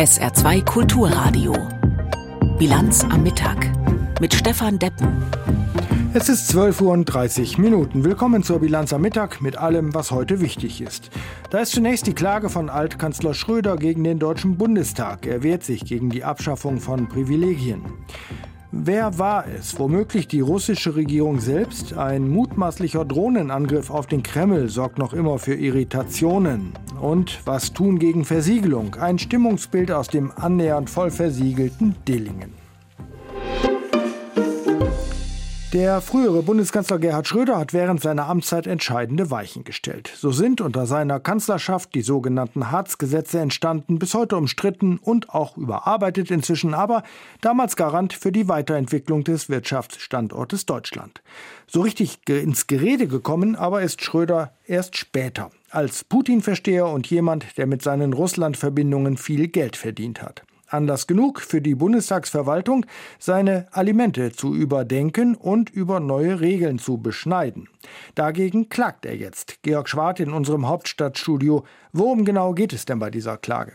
SR2 0.00 0.64
Kulturradio. 0.64 1.52
Bilanz 2.58 3.04
am 3.04 3.22
Mittag 3.22 3.70
mit 4.18 4.32
Stefan 4.32 4.78
Deppen. 4.78 5.22
Es 6.14 6.30
ist 6.30 6.50
12.30 6.54 7.52
Uhr 7.52 7.60
Minuten. 7.60 8.02
Willkommen 8.02 8.42
zur 8.42 8.60
Bilanz 8.60 8.94
am 8.94 9.02
Mittag 9.02 9.42
mit 9.42 9.58
allem, 9.58 9.92
was 9.92 10.10
heute 10.10 10.40
wichtig 10.40 10.80
ist. 10.80 11.10
Da 11.50 11.58
ist 11.58 11.72
zunächst 11.72 12.06
die 12.06 12.14
Klage 12.14 12.48
von 12.48 12.70
Altkanzler 12.70 13.34
Schröder 13.34 13.76
gegen 13.76 14.02
den 14.02 14.18
Deutschen 14.18 14.56
Bundestag. 14.56 15.26
Er 15.26 15.42
wehrt 15.42 15.64
sich 15.64 15.84
gegen 15.84 16.08
die 16.08 16.24
Abschaffung 16.24 16.80
von 16.80 17.06
Privilegien. 17.06 17.82
Wer 18.72 19.18
war 19.18 19.46
es? 19.48 19.80
Womöglich 19.80 20.28
die 20.28 20.38
russische 20.38 20.94
Regierung 20.94 21.40
selbst? 21.40 21.94
Ein 21.94 22.28
mutmaßlicher 22.28 23.04
Drohnenangriff 23.04 23.90
auf 23.90 24.06
den 24.06 24.22
Kreml 24.22 24.68
sorgt 24.68 24.96
noch 24.96 25.12
immer 25.12 25.40
für 25.40 25.54
Irritationen. 25.54 26.72
Und 27.00 27.40
was 27.44 27.72
tun 27.72 27.98
gegen 27.98 28.24
Versiegelung? 28.24 28.94
Ein 28.94 29.18
Stimmungsbild 29.18 29.90
aus 29.90 30.06
dem 30.06 30.30
annähernd 30.36 30.88
voll 30.88 31.10
versiegelten 31.10 31.96
Dillingen. 32.06 32.59
Der 35.72 36.00
frühere 36.00 36.42
Bundeskanzler 36.42 36.98
Gerhard 36.98 37.28
Schröder 37.28 37.56
hat 37.56 37.72
während 37.72 38.00
seiner 38.00 38.26
Amtszeit 38.26 38.66
entscheidende 38.66 39.30
Weichen 39.30 39.62
gestellt. 39.62 40.10
So 40.16 40.32
sind 40.32 40.60
unter 40.60 40.84
seiner 40.84 41.20
Kanzlerschaft 41.20 41.94
die 41.94 42.02
sogenannten 42.02 42.72
Harz-Gesetze 42.72 43.38
entstanden, 43.38 44.00
bis 44.00 44.14
heute 44.14 44.36
umstritten 44.36 44.98
und 44.98 45.30
auch 45.30 45.56
überarbeitet 45.56 46.32
inzwischen, 46.32 46.74
aber 46.74 47.04
damals 47.40 47.76
Garant 47.76 48.14
für 48.14 48.32
die 48.32 48.48
Weiterentwicklung 48.48 49.22
des 49.22 49.48
Wirtschaftsstandortes 49.48 50.66
Deutschland. 50.66 51.22
So 51.68 51.82
richtig 51.82 52.18
ins 52.28 52.66
Gerede 52.66 53.06
gekommen 53.06 53.54
aber 53.54 53.82
ist 53.82 54.02
Schröder 54.02 54.52
erst 54.66 54.96
später, 54.96 55.52
als 55.70 56.02
Putin-Versteher 56.02 56.88
und 56.88 57.08
jemand, 57.08 57.56
der 57.58 57.68
mit 57.68 57.80
seinen 57.80 58.12
Russland-Verbindungen 58.12 59.16
viel 59.16 59.46
Geld 59.46 59.76
verdient 59.76 60.20
hat. 60.20 60.42
Anlass 60.70 61.06
genug 61.06 61.40
für 61.40 61.60
die 61.60 61.74
Bundestagsverwaltung, 61.74 62.86
seine 63.18 63.66
Alimente 63.72 64.32
zu 64.32 64.54
überdenken 64.54 65.34
und 65.34 65.70
über 65.70 66.00
neue 66.00 66.40
Regeln 66.40 66.78
zu 66.78 66.98
beschneiden. 66.98 67.68
Dagegen 68.14 68.68
klagt 68.68 69.04
er 69.04 69.16
jetzt. 69.16 69.62
Georg 69.62 69.88
Schwart 69.88 70.20
in 70.20 70.32
unserem 70.32 70.68
Hauptstadtstudio. 70.68 71.64
Worum 71.92 72.24
genau 72.24 72.54
geht 72.54 72.72
es 72.72 72.84
denn 72.84 72.98
bei 72.98 73.10
dieser 73.10 73.36
Klage? 73.36 73.72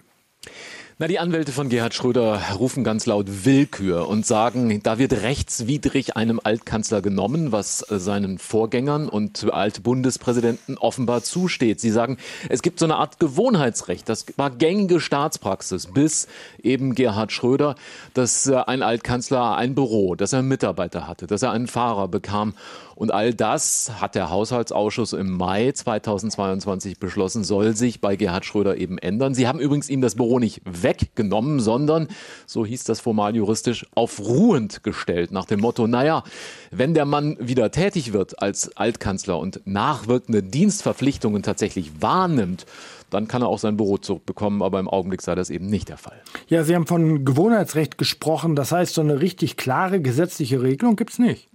Na, 0.98 1.10
die 1.10 1.20
Anwälte 1.20 1.52
von 1.52 1.68
Gerhard 1.68 1.94
Schröder 1.94 2.42
rufen 2.58 2.86
ganz 2.86 3.06
laut 3.06 3.44
Willkür 3.44 4.08
und 4.08 4.26
sagen, 4.26 4.82
da 4.82 4.98
wird 4.98 5.12
rechtswidrig 5.12 6.16
einem 6.16 6.40
Altkanzler 6.42 7.02
genommen, 7.02 7.52
was 7.52 7.82
äh, 7.92 8.00
seinen 8.00 8.38
Vorgängern 8.38 9.10
und 9.10 9.52
Altbundespräsidenten 9.52 10.78
offenbar 10.78 11.22
zusteht. 11.22 11.82
Sie 11.82 11.92
sagen, 11.92 12.16
es 12.48 12.62
gibt 12.62 12.80
so 12.80 12.86
eine 12.86 12.96
Art 12.96 13.20
Gewohnheitsrecht. 13.20 14.08
Das 14.08 14.26
war 14.38 14.50
gängige 14.52 15.02
Staatspraxis 15.02 15.88
bis 15.88 16.30
eben 16.64 16.96
Gerhard 16.96 17.34
Schröder, 17.34 17.76
dass 18.14 18.48
äh, 18.48 18.56
ein 18.56 18.82
Altkanzler 18.82 19.58
ein 19.58 19.76
Büro, 19.76 20.16
dass 20.16 20.32
er 20.32 20.44
Mitarbeiter 20.44 21.10
hatte, 21.10 21.28
dass 21.28 21.42
er 21.42 21.52
einen 21.52 21.68
Fahrer 21.68 22.08
bekam 22.08 22.54
und 22.96 23.14
all 23.14 23.34
das 23.34 23.92
hat 24.00 24.16
der 24.16 24.30
Haushaltsausschuss 24.30 25.14
im 25.14 25.32
Mai 25.32 25.72
2022 25.72 26.98
beschlossen, 26.98 27.44
soll 27.44 27.76
sich 27.76 28.00
bei 28.02 28.16
Gerhard 28.16 28.46
Schröder 28.46 28.78
eben 28.78 28.98
ändern. 28.98 29.34
Sie 29.36 29.48
haben 29.48 29.60
übrigens 29.60 29.90
ihm 29.90 30.02
das 30.02 30.16
Büro 30.16 30.40
nicht 30.40 30.62
weggenommen, 30.66 31.60
sondern, 31.60 32.08
so 32.46 32.66
hieß 32.66 32.86
das 32.86 33.02
formal 33.02 33.36
juristisch, 33.36 33.86
auf 33.96 34.20
ruhend 34.20 34.84
gestellt, 34.84 35.32
nach 35.32 35.46
dem 35.46 35.60
Motto, 35.60 35.88
naja, 35.88 36.24
wenn 36.72 36.94
der 36.94 37.06
Mann 37.06 37.38
wieder 37.40 37.70
tätig 37.72 38.14
wird 38.14 38.42
als 38.42 38.76
Altkanzler 38.78 39.38
und 39.40 39.62
nachwirkende 39.66 40.42
Dienstverpflichtungen 40.42 41.44
tatsächlich 41.44 42.02
wahrnimmt, 42.02 42.66
dann 43.10 43.28
kann 43.28 43.42
er 43.42 43.50
auch 43.50 43.60
sein 43.60 43.78
Büro 43.78 43.98
zurückbekommen, 43.98 44.62
aber 44.62 44.80
im 44.80 44.88
Augenblick 44.88 45.22
sei 45.22 45.36
das 45.36 45.50
eben 45.50 45.68
nicht 45.68 45.90
der 45.90 45.98
Fall. 45.98 46.20
Ja, 46.48 46.64
Sie 46.64 46.76
haben 46.76 46.88
von 46.88 47.24
Gewohnheitsrecht 47.26 47.98
gesprochen, 47.98 48.56
das 48.56 48.72
heißt, 48.72 48.94
so 48.94 49.02
eine 49.02 49.22
richtig 49.22 49.58
klare 49.58 50.02
gesetzliche 50.02 50.62
Regelung 50.62 50.96
gibt 50.96 51.12
es 51.12 51.20
nicht. 51.20 51.50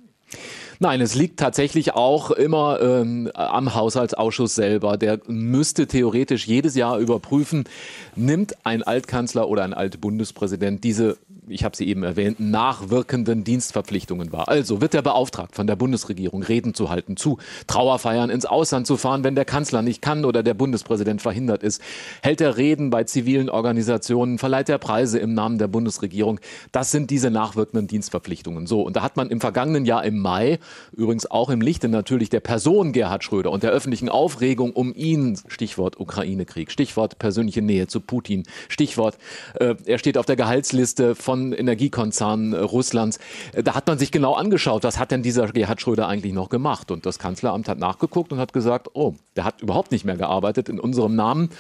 Nein, 0.83 1.03
es 1.03 1.15
liegt 1.15 1.39
tatsächlich 1.39 1.93
auch 1.93 2.31
immer 2.31 2.81
ähm, 2.81 3.31
am 3.35 3.75
Haushaltsausschuss 3.75 4.55
selber. 4.55 4.97
Der 4.97 5.21
müsste 5.27 5.87
theoretisch 5.87 6.47
jedes 6.47 6.75
Jahr 6.75 6.99
überprüfen, 6.99 7.65
nimmt 8.17 8.55
ein 8.65 8.83
Altkanzler 8.83 9.47
oder 9.47 9.63
ein 9.63 9.75
Altbundespräsident 9.75 10.83
diese 10.83 11.19
ich 11.51 11.65
habe 11.65 11.77
sie 11.77 11.89
eben 11.89 12.03
erwähnt, 12.03 12.39
nachwirkenden 12.41 13.45
Dienstverpflichtungen 13.45 14.33
wahr. 14.33 14.49
Also 14.49 14.81
wird 14.81 14.95
er 14.95 15.03
beauftragt 15.03 15.57
von 15.57 15.67
der 15.67 15.77
Bundesregierung, 15.77 16.43
Reden 16.43 16.75
zu 16.75 16.91
halten, 16.91 17.17
zu 17.17 17.39
Trauerfeiern 17.67 18.31
ins 18.31 18.47
Ausland 18.47 18.87
zu 18.87 18.97
fahren, 18.97 19.25
wenn 19.25 19.35
der 19.35 19.45
Kanzler 19.45 19.83
nicht 19.83 20.01
kann 20.01 20.25
oder 20.25 20.43
der 20.43 20.55
Bundespräsident 20.55 21.21
verhindert 21.21 21.63
ist, 21.63 21.83
hält 22.23 22.41
er 22.41 22.57
Reden 22.57 22.91
bei 22.91 23.05
zivilen 23.05 23.51
Organisationen, 23.51 24.39
verleiht 24.39 24.69
er 24.69 24.79
Preise 24.79 25.19
im 25.19 25.35
Namen 25.35 25.59
der 25.59 25.69
Bundesregierung. 25.69 26.41
Das 26.73 26.91
sind 26.91 27.11
diese 27.11 27.31
nachwirkenden 27.31 27.89
Dienstverpflichtungen. 27.89 28.67
So, 28.67 28.83
und 28.83 28.97
da 28.97 29.03
hat 29.03 29.17
man 29.17 29.31
im 29.31 29.41
vergangenen 29.41 29.85
Jahr 29.85 30.05
im 30.05 30.19
Mai, 30.19 30.59
übrigens 30.93 31.31
auch 31.31 31.51
im 31.51 31.61
Lichte 31.61 31.89
natürlich 31.89 32.31
der 32.31 32.41
Person 32.41 32.93
Gerhard 32.93 33.25
Schröder 33.25 33.51
und 33.51 33.63
der 33.63 33.73
öffentlichen 33.73 34.09
Aufregung 34.09 34.73
um 34.73 34.95
ihn, 34.95 35.39
Stichwort 35.49 35.99
Ukraine-Krieg, 35.99 36.71
Stichwort 36.71 37.19
persönliche 37.19 37.63
Nähe 37.63 37.89
zu 37.89 38.01
Putin, 38.01 38.45
Stichwort, 38.69 39.19
äh, 39.55 39.75
er 39.85 39.99
steht 39.99 40.17
auf 40.17 40.27
der 40.27 40.37
Gehaltsliste 40.37 41.15
von 41.15 41.40
von 41.41 41.53
Energiekonzernen 41.53 42.53
äh, 42.53 42.59
Russlands. 42.59 43.19
Äh, 43.53 43.63
da 43.63 43.75
hat 43.75 43.87
man 43.87 43.99
sich 43.99 44.13
genau 44.13 44.35
angeschaut, 44.35 44.85
was 44.85 44.99
hat 44.99 45.11
denn 45.11 45.23
dieser 45.23 45.49
Gerhard 45.49 45.81
Schröder 45.81 46.09
eigentlich 46.09 46.33
noch 46.33 46.49
gemacht? 46.49 46.91
Und 46.91 47.07
das 47.07 47.19
Kanzleramt 47.19 47.69
hat 47.69 47.79
nachgeguckt 47.79 48.33
und 48.33 48.39
hat 48.39 48.53
gesagt, 48.53 48.89
oh, 48.95 49.15
der 49.37 49.45
hat 49.45 49.63
überhaupt 49.63 49.93
nicht 49.93 50.05
mehr 50.05 50.17
gearbeitet 50.17 50.69
in 50.69 50.79
unserem 50.79 51.15
Namen. 51.15 51.51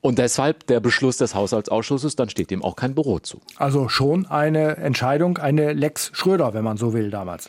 Und 0.00 0.18
deshalb 0.18 0.66
der 0.66 0.80
Beschluss 0.80 1.16
des 1.16 1.34
Haushaltsausschusses, 1.34 2.16
dann 2.16 2.28
steht 2.28 2.50
dem 2.50 2.62
auch 2.62 2.74
kein 2.74 2.94
Büro 2.94 3.20
zu. 3.20 3.40
Also 3.56 3.88
schon 3.88 4.26
eine 4.26 4.76
Entscheidung, 4.78 5.38
eine 5.38 5.72
Lex 5.72 6.10
Schröder, 6.12 6.54
wenn 6.54 6.64
man 6.64 6.76
so 6.76 6.92
will, 6.92 7.10
damals 7.10 7.48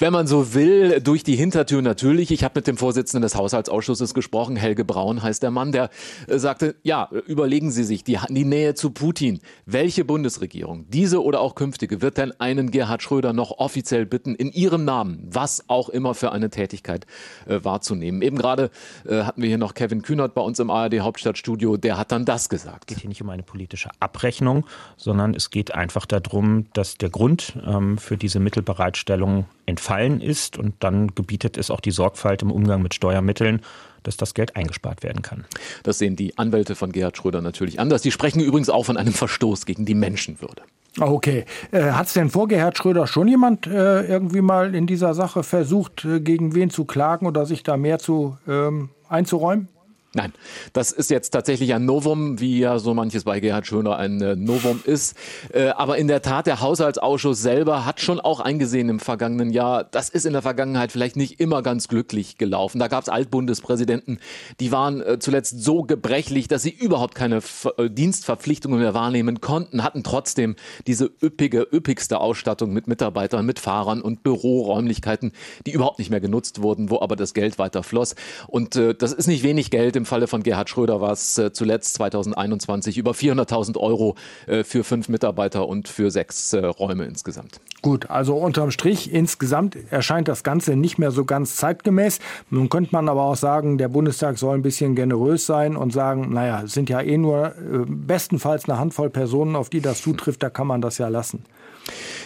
wenn 0.00 0.14
man 0.14 0.26
so 0.26 0.54
will, 0.54 1.00
durch 1.00 1.22
die 1.22 1.36
Hintertür 1.36 1.82
natürlich. 1.82 2.30
Ich 2.30 2.42
habe 2.42 2.54
mit 2.56 2.66
dem 2.66 2.78
Vorsitzenden 2.78 3.22
des 3.22 3.34
Haushaltsausschusses 3.34 4.14
gesprochen, 4.14 4.56
Helge 4.56 4.84
Braun 4.84 5.22
heißt 5.22 5.42
der 5.42 5.50
Mann, 5.50 5.72
der 5.72 5.90
äh, 6.26 6.38
sagte, 6.38 6.74
ja, 6.82 7.10
überlegen 7.26 7.70
Sie 7.70 7.84
sich, 7.84 8.02
die, 8.02 8.18
die 8.30 8.46
Nähe 8.46 8.74
zu 8.74 8.92
Putin. 8.92 9.40
Welche 9.66 10.06
Bundesregierung, 10.06 10.86
diese 10.88 11.22
oder 11.22 11.40
auch 11.40 11.54
künftige, 11.54 12.00
wird 12.00 12.16
denn 12.16 12.32
einen 12.40 12.70
Gerhard 12.70 13.02
Schröder 13.02 13.34
noch 13.34 13.58
offiziell 13.58 14.06
bitten, 14.06 14.34
in 14.34 14.50
ihrem 14.50 14.86
Namen, 14.86 15.28
was 15.30 15.68
auch 15.68 15.90
immer 15.90 16.14
für 16.14 16.32
eine 16.32 16.48
Tätigkeit 16.48 17.06
äh, 17.46 17.62
wahrzunehmen? 17.62 18.22
Eben 18.22 18.38
gerade 18.38 18.70
äh, 19.06 19.24
hatten 19.24 19.42
wir 19.42 19.48
hier 19.48 19.58
noch 19.58 19.74
Kevin 19.74 20.00
Kühnert 20.00 20.32
bei 20.32 20.40
uns 20.40 20.58
im 20.60 20.70
ARD 20.70 21.00
Hauptstadtstudio, 21.00 21.76
der 21.76 21.98
hat 21.98 22.10
dann 22.10 22.24
das 22.24 22.48
gesagt. 22.48 22.84
Es 22.84 22.94
geht 22.94 23.00
hier 23.00 23.08
nicht 23.08 23.20
um 23.20 23.28
eine 23.28 23.42
politische 23.42 23.90
Abrechnung, 24.00 24.64
sondern 24.96 25.34
es 25.34 25.50
geht 25.50 25.74
einfach 25.74 26.06
darum, 26.06 26.68
dass 26.72 26.94
der 26.94 27.10
Grund 27.10 27.58
ähm, 27.66 27.98
für 27.98 28.16
diese 28.16 28.40
Mittelbereitstellung 28.40 29.44
entfallen 29.90 30.20
ist 30.20 30.56
und 30.56 30.74
dann 30.80 31.14
gebietet 31.14 31.58
es 31.58 31.70
auch 31.70 31.80
die 31.80 31.90
Sorgfalt 31.90 32.42
im 32.42 32.52
Umgang 32.52 32.80
mit 32.82 32.94
Steuermitteln, 32.94 33.60
dass 34.04 34.16
das 34.16 34.34
Geld 34.34 34.54
eingespart 34.54 35.02
werden 35.02 35.22
kann. 35.22 35.44
Das 35.82 35.98
sehen 35.98 36.14
die 36.16 36.38
Anwälte 36.38 36.76
von 36.76 36.92
Gerhard 36.92 37.16
Schröder 37.16 37.42
natürlich 37.42 37.80
anders. 37.80 38.02
Die 38.02 38.12
sprechen 38.12 38.40
übrigens 38.40 38.70
auch 38.70 38.84
von 38.84 38.96
einem 38.96 39.12
Verstoß 39.12 39.66
gegen 39.66 39.84
die 39.84 39.94
Menschenwürde. 39.94 40.62
Okay. 40.98 41.44
Äh, 41.72 41.90
Hat 41.92 42.06
es 42.06 42.14
denn 42.14 42.30
vor 42.30 42.48
Gerhard 42.48 42.78
Schröder 42.78 43.06
schon 43.06 43.28
jemand 43.28 43.66
äh, 43.66 44.02
irgendwie 44.02 44.40
mal 44.40 44.74
in 44.74 44.86
dieser 44.86 45.14
Sache 45.14 45.42
versucht, 45.42 46.04
äh, 46.04 46.20
gegen 46.20 46.54
wen 46.54 46.70
zu 46.70 46.84
klagen 46.84 47.26
oder 47.26 47.46
sich 47.46 47.62
da 47.62 47.76
mehr 47.76 47.98
zu 47.98 48.38
ähm, 48.48 48.90
einzuräumen? 49.08 49.68
Nein, 50.12 50.32
das 50.72 50.90
ist 50.90 51.08
jetzt 51.08 51.30
tatsächlich 51.30 51.72
ein 51.72 51.84
Novum, 51.84 52.40
wie 52.40 52.58
ja 52.58 52.80
so 52.80 52.94
manches 52.94 53.22
bei 53.22 53.38
Gerhard 53.38 53.68
Schöner 53.68 53.96
ein 53.96 54.20
äh, 54.20 54.34
Novum 54.34 54.82
ist. 54.84 55.16
Äh, 55.52 55.68
aber 55.68 55.98
in 55.98 56.08
der 56.08 56.20
Tat, 56.20 56.48
der 56.48 56.60
Haushaltsausschuss 56.60 57.40
selber 57.40 57.86
hat 57.86 58.00
schon 58.00 58.18
auch 58.18 58.40
eingesehen 58.40 58.88
im 58.88 58.98
vergangenen 58.98 59.52
Jahr, 59.52 59.84
das 59.84 60.08
ist 60.08 60.26
in 60.26 60.32
der 60.32 60.42
Vergangenheit 60.42 60.90
vielleicht 60.90 61.14
nicht 61.14 61.38
immer 61.38 61.62
ganz 61.62 61.86
glücklich 61.86 62.38
gelaufen. 62.38 62.80
Da 62.80 62.88
gab 62.88 63.04
es 63.04 63.08
Altbundespräsidenten, 63.08 64.18
die 64.58 64.72
waren 64.72 65.00
äh, 65.00 65.20
zuletzt 65.20 65.62
so 65.62 65.84
gebrechlich, 65.84 66.48
dass 66.48 66.62
sie 66.62 66.70
überhaupt 66.70 67.14
keine 67.14 67.40
Dienstverpflichtungen 67.78 68.80
mehr 68.80 68.94
wahrnehmen 68.94 69.40
konnten, 69.40 69.84
hatten 69.84 70.02
trotzdem 70.02 70.56
diese 70.88 71.08
üppige, 71.22 71.68
üppigste 71.72 72.20
Ausstattung 72.20 72.72
mit 72.72 72.88
Mitarbeitern, 72.88 73.46
mit 73.46 73.60
Fahrern 73.60 74.02
und 74.02 74.24
Büroräumlichkeiten, 74.24 75.30
die 75.66 75.70
überhaupt 75.70 76.00
nicht 76.00 76.10
mehr 76.10 76.20
genutzt 76.20 76.62
wurden, 76.62 76.90
wo 76.90 77.00
aber 77.00 77.14
das 77.14 77.32
Geld 77.32 77.60
weiter 77.60 77.84
floss. 77.84 78.16
Und 78.48 78.74
das 78.74 79.12
ist 79.12 79.28
nicht 79.28 79.44
wenig 79.44 79.70
Geld 79.70 79.99
im 80.00 80.06
Falle 80.06 80.26
von 80.26 80.42
Gerhard 80.42 80.70
Schröder 80.70 81.00
war 81.00 81.12
es 81.12 81.36
äh, 81.36 81.52
zuletzt 81.52 81.94
2021 81.94 82.96
über 82.96 83.12
400.000 83.12 83.76
Euro 83.76 84.16
äh, 84.46 84.64
für 84.64 84.82
fünf 84.82 85.08
Mitarbeiter 85.08 85.68
und 85.68 85.88
für 85.88 86.10
sechs 86.10 86.54
äh, 86.54 86.64
Räume 86.64 87.04
insgesamt. 87.04 87.60
Gut, 87.82 88.08
also 88.08 88.36
unterm 88.36 88.70
Strich 88.70 89.12
insgesamt 89.12 89.76
erscheint 89.90 90.26
das 90.28 90.42
Ganze 90.42 90.74
nicht 90.74 90.98
mehr 90.98 91.10
so 91.10 91.24
ganz 91.24 91.56
zeitgemäß. 91.56 92.18
Nun 92.48 92.70
könnte 92.70 92.90
man 92.92 93.08
aber 93.08 93.22
auch 93.22 93.36
sagen, 93.36 93.76
der 93.76 93.88
Bundestag 93.88 94.38
soll 94.38 94.56
ein 94.56 94.62
bisschen 94.62 94.94
generös 94.94 95.44
sein 95.44 95.76
und 95.76 95.92
sagen, 95.92 96.32
naja, 96.32 96.62
es 96.64 96.72
sind 96.72 96.88
ja 96.88 97.00
eh 97.00 97.18
nur 97.18 97.54
bestenfalls 97.86 98.68
eine 98.68 98.78
Handvoll 98.78 99.10
Personen, 99.10 99.56
auf 99.56 99.68
die 99.68 99.80
das 99.80 100.02
zutrifft, 100.02 100.42
da 100.42 100.50
kann 100.50 100.66
man 100.66 100.80
das 100.80 100.98
ja 100.98 101.08
lassen. 101.08 101.44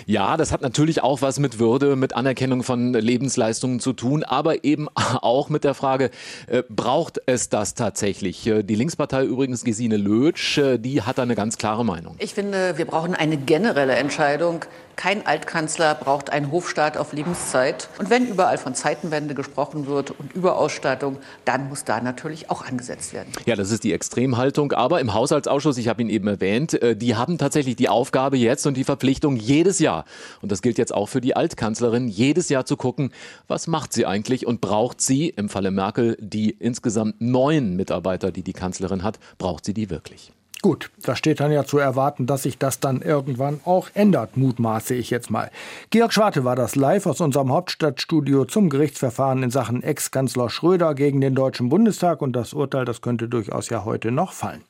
Ja, 0.07 0.37
das 0.37 0.53
hat 0.53 0.63
natürlich 0.63 1.03
auch 1.03 1.23
was 1.23 1.39
mit 1.39 1.59
Würde, 1.59 1.97
mit 1.97 2.15
Anerkennung 2.15 2.63
von 2.63 2.95
Lebensleistungen 2.95 3.81
zu 3.81 3.93
tun, 3.93 4.25
aber 4.25 4.65
eben 4.65 4.89
auch 4.95 5.49
mit 5.49 5.65
der 5.65 5.75
Frage, 5.75 6.11
äh, 6.47 6.63
braucht 6.69 7.21
es 7.27 7.49
das? 7.49 7.75
tatsächlich? 7.75 8.47
Äh, 8.47 8.63
die 8.63 8.75
Linkspartei 8.75 9.25
übrigens, 9.25 9.65
Gesine 9.65 9.97
Lötsch, 9.97 10.59
äh, 10.59 10.79
die 10.79 11.03
hat 11.03 11.19
da 11.19 11.23
eine 11.23 11.35
ganz 11.35 11.59
klare 11.59 11.85
Meinung. 11.85 12.17
Ich 12.19 12.35
finde, 12.35 12.79
wir 12.79 12.85
brauchen 12.85 13.15
eine 13.15 13.37
generelle 13.37 13.95
Entscheidung. 13.95 14.65
Kein 14.97 15.27
Altkanzler 15.27 15.95
braucht 15.95 16.31
einen 16.31 16.51
Hofstaat 16.51 16.97
auf 16.97 17.13
Lebenszeit. 17.13 17.89
Und 17.99 18.11
wenn 18.11 18.27
überall 18.27 18.59
von 18.59 18.75
Zeitenwende 18.75 19.35
gesprochen 19.35 19.87
wird 19.87 20.11
und 20.13 20.33
Überausstattung, 20.35 21.19
dann 21.45 21.69
muss 21.69 21.85
da 21.85 22.01
natürlich 22.01 22.51
auch 22.51 22.65
angesetzt 22.65 23.13
werden. 23.13 23.33
Ja, 23.47 23.57
das 23.57 23.71
ist 23.71 23.85
die 23.85 23.93
Extremhaltung. 23.93 24.73
Aber 24.73 25.01
im 25.01 25.15
Haushaltsausschuss, 25.15 25.79
ich 25.79 25.89
habe 25.89 26.03
ihn 26.03 26.09
eben 26.09 26.29
erwähnt, 26.29 26.75
äh, 26.83 26.97
die 26.97 27.17
haben 27.17 27.39
tatsächlich 27.39 27.77
die 27.77 27.89
Aufgabe 27.89 28.37
jetzt 28.37 28.67
und 28.67 28.77
die 28.77 28.85
Verpflichtung 28.85 29.37
jedes 29.37 29.79
Jahr, 29.79 30.05
und 30.41 30.53
das 30.53 30.63
gilt 30.63 30.79
jetzt 30.79 30.95
auch 30.95 31.09
für 31.09 31.21
die 31.21 31.37
Altkanzlerin, 31.37 32.09
jedes 32.09 32.49
Jahr 32.49 32.65
zu 32.65 32.77
gucken, 32.77 33.13
was 33.49 33.67
macht 33.67 33.93
sie 33.93 34.07
eigentlich 34.07 34.47
und 34.47 34.61
braucht 34.61 35.01
sie 35.01 35.29
im 35.29 35.49
Falle 35.49 35.71
Merkel 35.71 36.17
die 36.21 36.51
insgesamt 36.51 37.21
neun 37.21 37.77
Mitarbeiter, 37.77 38.31
die 38.33 38.43
die 38.43 38.53
Kanzlerin 38.53 39.03
hat, 39.03 39.19
braucht 39.39 39.65
sie 39.65 39.75
die 39.75 39.91
wirklich? 39.91 40.33
Gut, 40.63 40.91
da 41.03 41.15
steht 41.15 41.41
dann 41.41 41.53
ja 41.53 41.65
zu 41.65 41.79
erwarten, 41.79 42.27
dass 42.27 42.45
sich 42.45 42.57
das 42.57 42.81
dann 42.81 43.03
irgendwann 43.03 43.61
auch 43.65 43.89
ändert, 43.93 44.37
mutmaße 44.37 44.95
ich 44.95 45.11
jetzt 45.11 45.31
mal. 45.31 45.51
Georg 45.91 46.13
Schwarte 46.13 46.45
war 46.45 46.57
das 46.57 46.75
live 46.75 47.07
aus 47.07 47.21
unserem 47.21 47.53
Hauptstadtstudio 47.53 48.47
zum 48.47 48.71
Gerichtsverfahren 48.71 49.43
in 49.43 49.51
Sachen 49.51 49.83
Ex-Kanzler 49.83 50.49
Schröder 50.49 50.95
gegen 50.95 51.21
den 51.21 51.35
Deutschen 51.35 51.69
Bundestag 51.69 52.23
und 52.23 52.33
das 52.33 52.55
Urteil, 52.55 52.87
das 52.87 53.03
könnte 53.03 53.29
durchaus 53.29 53.69
ja 53.69 53.85
heute 53.85 54.11
noch 54.11 54.33
fallen. 54.33 54.63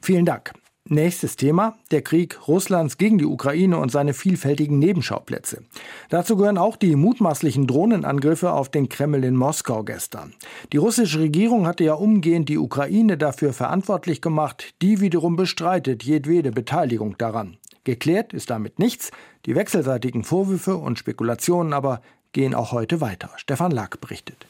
Vielen 0.00 0.26
Dank. 0.26 0.52
Nächstes 0.92 1.36
Thema, 1.36 1.78
der 1.90 2.02
Krieg 2.02 2.46
Russlands 2.46 2.98
gegen 2.98 3.16
die 3.16 3.24
Ukraine 3.24 3.78
und 3.78 3.90
seine 3.90 4.12
vielfältigen 4.12 4.78
Nebenschauplätze. 4.78 5.62
Dazu 6.10 6.36
gehören 6.36 6.58
auch 6.58 6.76
die 6.76 6.96
mutmaßlichen 6.96 7.66
Drohnenangriffe 7.66 8.52
auf 8.52 8.68
den 8.68 8.90
Kreml 8.90 9.24
in 9.24 9.34
Moskau 9.34 9.84
gestern. 9.84 10.34
Die 10.70 10.76
russische 10.76 11.20
Regierung 11.20 11.66
hatte 11.66 11.82
ja 11.82 11.94
umgehend 11.94 12.50
die 12.50 12.58
Ukraine 12.58 13.16
dafür 13.16 13.54
verantwortlich 13.54 14.20
gemacht, 14.20 14.74
die 14.82 15.00
wiederum 15.00 15.36
bestreitet 15.36 16.02
jedwede 16.02 16.52
Beteiligung 16.52 17.16
daran. 17.16 17.56
Geklärt 17.84 18.34
ist 18.34 18.50
damit 18.50 18.78
nichts, 18.78 19.12
die 19.46 19.54
wechselseitigen 19.54 20.24
Vorwürfe 20.24 20.76
und 20.76 20.98
Spekulationen 20.98 21.72
aber 21.72 22.02
gehen 22.32 22.54
auch 22.54 22.72
heute 22.72 23.00
weiter. 23.00 23.30
Stefan 23.36 23.70
Lack 23.70 24.02
berichtet. 24.02 24.46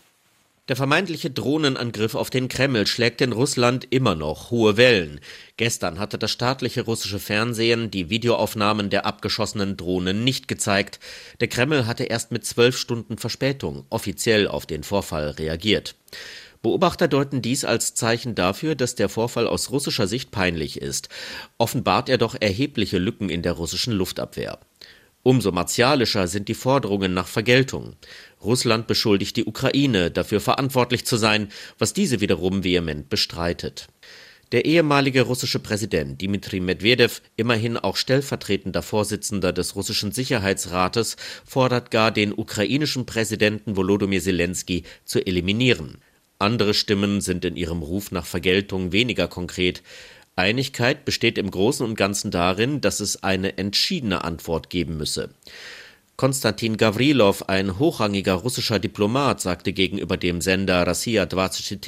Der 0.72 0.76
vermeintliche 0.78 1.30
Drohnenangriff 1.30 2.14
auf 2.14 2.30
den 2.30 2.48
Kreml 2.48 2.86
schlägt 2.86 3.20
in 3.20 3.32
Russland 3.32 3.86
immer 3.90 4.14
noch 4.14 4.50
hohe 4.50 4.78
Wellen. 4.78 5.20
Gestern 5.58 5.98
hatte 5.98 6.16
das 6.16 6.30
staatliche 6.30 6.86
russische 6.86 7.18
Fernsehen 7.18 7.90
die 7.90 8.08
Videoaufnahmen 8.08 8.88
der 8.88 9.04
abgeschossenen 9.04 9.76
Drohnen 9.76 10.24
nicht 10.24 10.48
gezeigt. 10.48 10.98
Der 11.40 11.48
Kreml 11.48 11.86
hatte 11.86 12.04
erst 12.04 12.32
mit 12.32 12.46
zwölf 12.46 12.78
Stunden 12.78 13.18
Verspätung 13.18 13.84
offiziell 13.90 14.48
auf 14.48 14.64
den 14.64 14.82
Vorfall 14.82 15.32
reagiert. 15.32 15.94
Beobachter 16.62 17.06
deuten 17.06 17.42
dies 17.42 17.66
als 17.66 17.92
Zeichen 17.92 18.34
dafür, 18.34 18.74
dass 18.74 18.94
der 18.94 19.10
Vorfall 19.10 19.46
aus 19.46 19.70
russischer 19.72 20.06
Sicht 20.06 20.30
peinlich 20.30 20.80
ist. 20.80 21.10
Offenbart 21.58 22.08
er 22.08 22.16
doch 22.16 22.34
erhebliche 22.40 22.96
Lücken 22.96 23.28
in 23.28 23.42
der 23.42 23.52
russischen 23.52 23.92
Luftabwehr. 23.92 24.58
Umso 25.24 25.52
martialischer 25.52 26.26
sind 26.26 26.48
die 26.48 26.54
Forderungen 26.54 27.14
nach 27.14 27.28
Vergeltung. 27.28 27.94
Russland 28.42 28.88
beschuldigt 28.88 29.36
die 29.36 29.44
Ukraine, 29.44 30.10
dafür 30.10 30.40
verantwortlich 30.40 31.06
zu 31.06 31.16
sein, 31.16 31.48
was 31.78 31.92
diese 31.92 32.20
wiederum 32.20 32.64
vehement 32.64 33.08
bestreitet. 33.08 33.86
Der 34.50 34.66
ehemalige 34.66 35.22
russische 35.22 35.60
Präsident 35.60 36.20
Dmitri 36.20 36.60
Medvedev, 36.60 37.22
immerhin 37.36 37.78
auch 37.78 37.96
stellvertretender 37.96 38.82
Vorsitzender 38.82 39.52
des 39.52 39.76
russischen 39.76 40.12
Sicherheitsrates, 40.12 41.16
fordert 41.46 41.90
gar 41.90 42.10
den 42.10 42.34
ukrainischen 42.36 43.06
Präsidenten 43.06 43.76
Volodymyr 43.76 44.20
Zelensky 44.20 44.82
zu 45.04 45.24
eliminieren. 45.24 45.98
Andere 46.38 46.74
Stimmen 46.74 47.20
sind 47.20 47.44
in 47.44 47.56
ihrem 47.56 47.82
Ruf 47.82 48.10
nach 48.10 48.26
Vergeltung 48.26 48.92
weniger 48.92 49.28
konkret. 49.28 49.82
Einigkeit 50.35 51.03
besteht 51.03 51.37
im 51.37 51.49
Großen 51.49 51.85
und 51.85 51.95
Ganzen 51.95 52.29
darin, 52.29 52.79
dass 52.79 52.99
es 52.99 53.23
eine 53.23 53.57
entschiedene 53.57 54.23
Antwort 54.23 54.69
geben 54.69 54.97
müsse. 54.97 55.29
Konstantin 56.17 56.77
Gavrilov, 56.77 57.43
ein 57.47 57.77
hochrangiger 57.77 58.33
russischer 58.33 58.79
Diplomat, 58.79 59.39
sagte 59.39 59.71
gegenüber 59.71 60.17
dem 60.17 60.41
Sender 60.41 60.87
Россия 60.87 61.27
24 61.29 61.79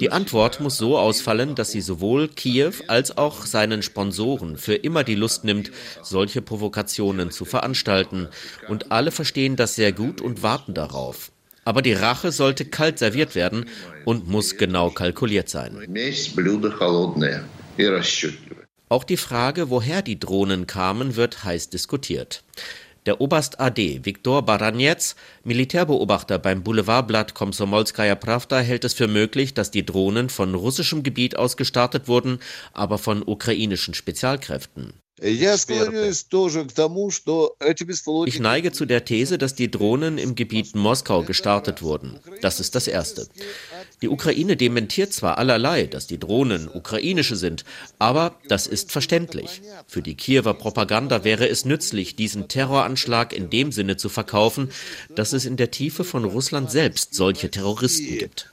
Die 0.00 0.12
Antwort 0.12 0.60
muss 0.60 0.76
so 0.76 0.96
ausfallen, 0.96 1.56
dass 1.56 1.72
sie 1.72 1.80
sowohl 1.80 2.28
Kiew 2.28 2.72
als 2.86 3.18
auch 3.18 3.46
seinen 3.46 3.82
Sponsoren 3.82 4.58
für 4.58 4.74
immer 4.74 5.02
die 5.02 5.16
Lust 5.16 5.42
nimmt, 5.42 5.72
solche 6.02 6.40
Provokationen 6.40 7.32
zu 7.32 7.44
veranstalten. 7.44 8.28
Und 8.68 8.92
alle 8.92 9.10
verstehen 9.10 9.56
das 9.56 9.74
sehr 9.74 9.90
gut 9.90 10.20
und 10.20 10.44
warten 10.44 10.72
darauf. 10.72 11.32
Aber 11.63 11.81
die 11.81 11.93
Rache 11.93 12.31
sollte 12.31 12.65
kalt 12.65 12.99
serviert 12.99 13.35
werden 13.35 13.65
und 14.05 14.27
muss 14.27 14.57
genau 14.57 14.89
kalkuliert 14.89 15.49
sein. 15.49 15.77
Auch 18.89 19.03
die 19.03 19.17
Frage, 19.17 19.69
woher 19.69 20.01
die 20.01 20.19
Drohnen 20.19 20.67
kamen, 20.67 21.15
wird 21.15 21.43
heiß 21.43 21.69
diskutiert. 21.69 22.43
Der 23.07 23.19
Oberst 23.19 23.59
AD 23.59 24.01
Viktor 24.03 24.43
Baranets, 24.43 25.15
Militärbeobachter 25.43 26.37
beim 26.37 26.61
Boulevardblatt 26.61 27.33
Komsomolskaya 27.33 28.13
Pravda, 28.13 28.59
hält 28.59 28.83
es 28.83 28.93
für 28.93 29.07
möglich, 29.07 29.55
dass 29.55 29.71
die 29.71 29.85
Drohnen 29.85 30.29
von 30.29 30.53
russischem 30.53 31.01
Gebiet 31.01 31.35
aus 31.35 31.57
gestartet 31.57 32.07
wurden, 32.07 32.39
aber 32.73 32.99
von 32.99 33.23
ukrainischen 33.25 33.95
Spezialkräften. 33.95 34.93
Ich 38.25 38.39
neige 38.39 38.71
zu 38.71 38.85
der 38.85 39.05
These, 39.05 39.37
dass 39.37 39.53
die 39.53 39.69
Drohnen 39.69 40.17
im 40.17 40.33
Gebiet 40.33 40.73
Moskau 40.75 41.21
gestartet 41.21 41.83
wurden. 41.83 42.19
Das 42.41 42.59
ist 42.59 42.73
das 42.73 42.87
Erste. 42.87 43.27
Die 44.01 44.09
Ukraine 44.09 44.57
dementiert 44.57 45.13
zwar 45.13 45.37
allerlei, 45.37 45.85
dass 45.85 46.07
die 46.07 46.17
Drohnen 46.17 46.67
ukrainische 46.67 47.35
sind, 47.35 47.65
aber 47.99 48.35
das 48.47 48.65
ist 48.65 48.91
verständlich. 48.91 49.61
Für 49.85 50.01
die 50.01 50.15
Kiewer 50.15 50.55
Propaganda 50.55 51.23
wäre 51.23 51.47
es 51.47 51.65
nützlich, 51.65 52.15
diesen 52.15 52.47
Terroranschlag 52.47 53.31
in 53.31 53.51
dem 53.51 53.71
Sinne 53.71 53.97
zu 53.97 54.09
verkaufen, 54.09 54.71
dass 55.13 55.33
es 55.33 55.45
in 55.45 55.55
der 55.55 55.69
Tiefe 55.69 56.03
von 56.03 56.25
Russland 56.25 56.71
selbst 56.71 57.13
solche 57.13 57.51
Terroristen 57.51 58.17
gibt. 58.17 58.51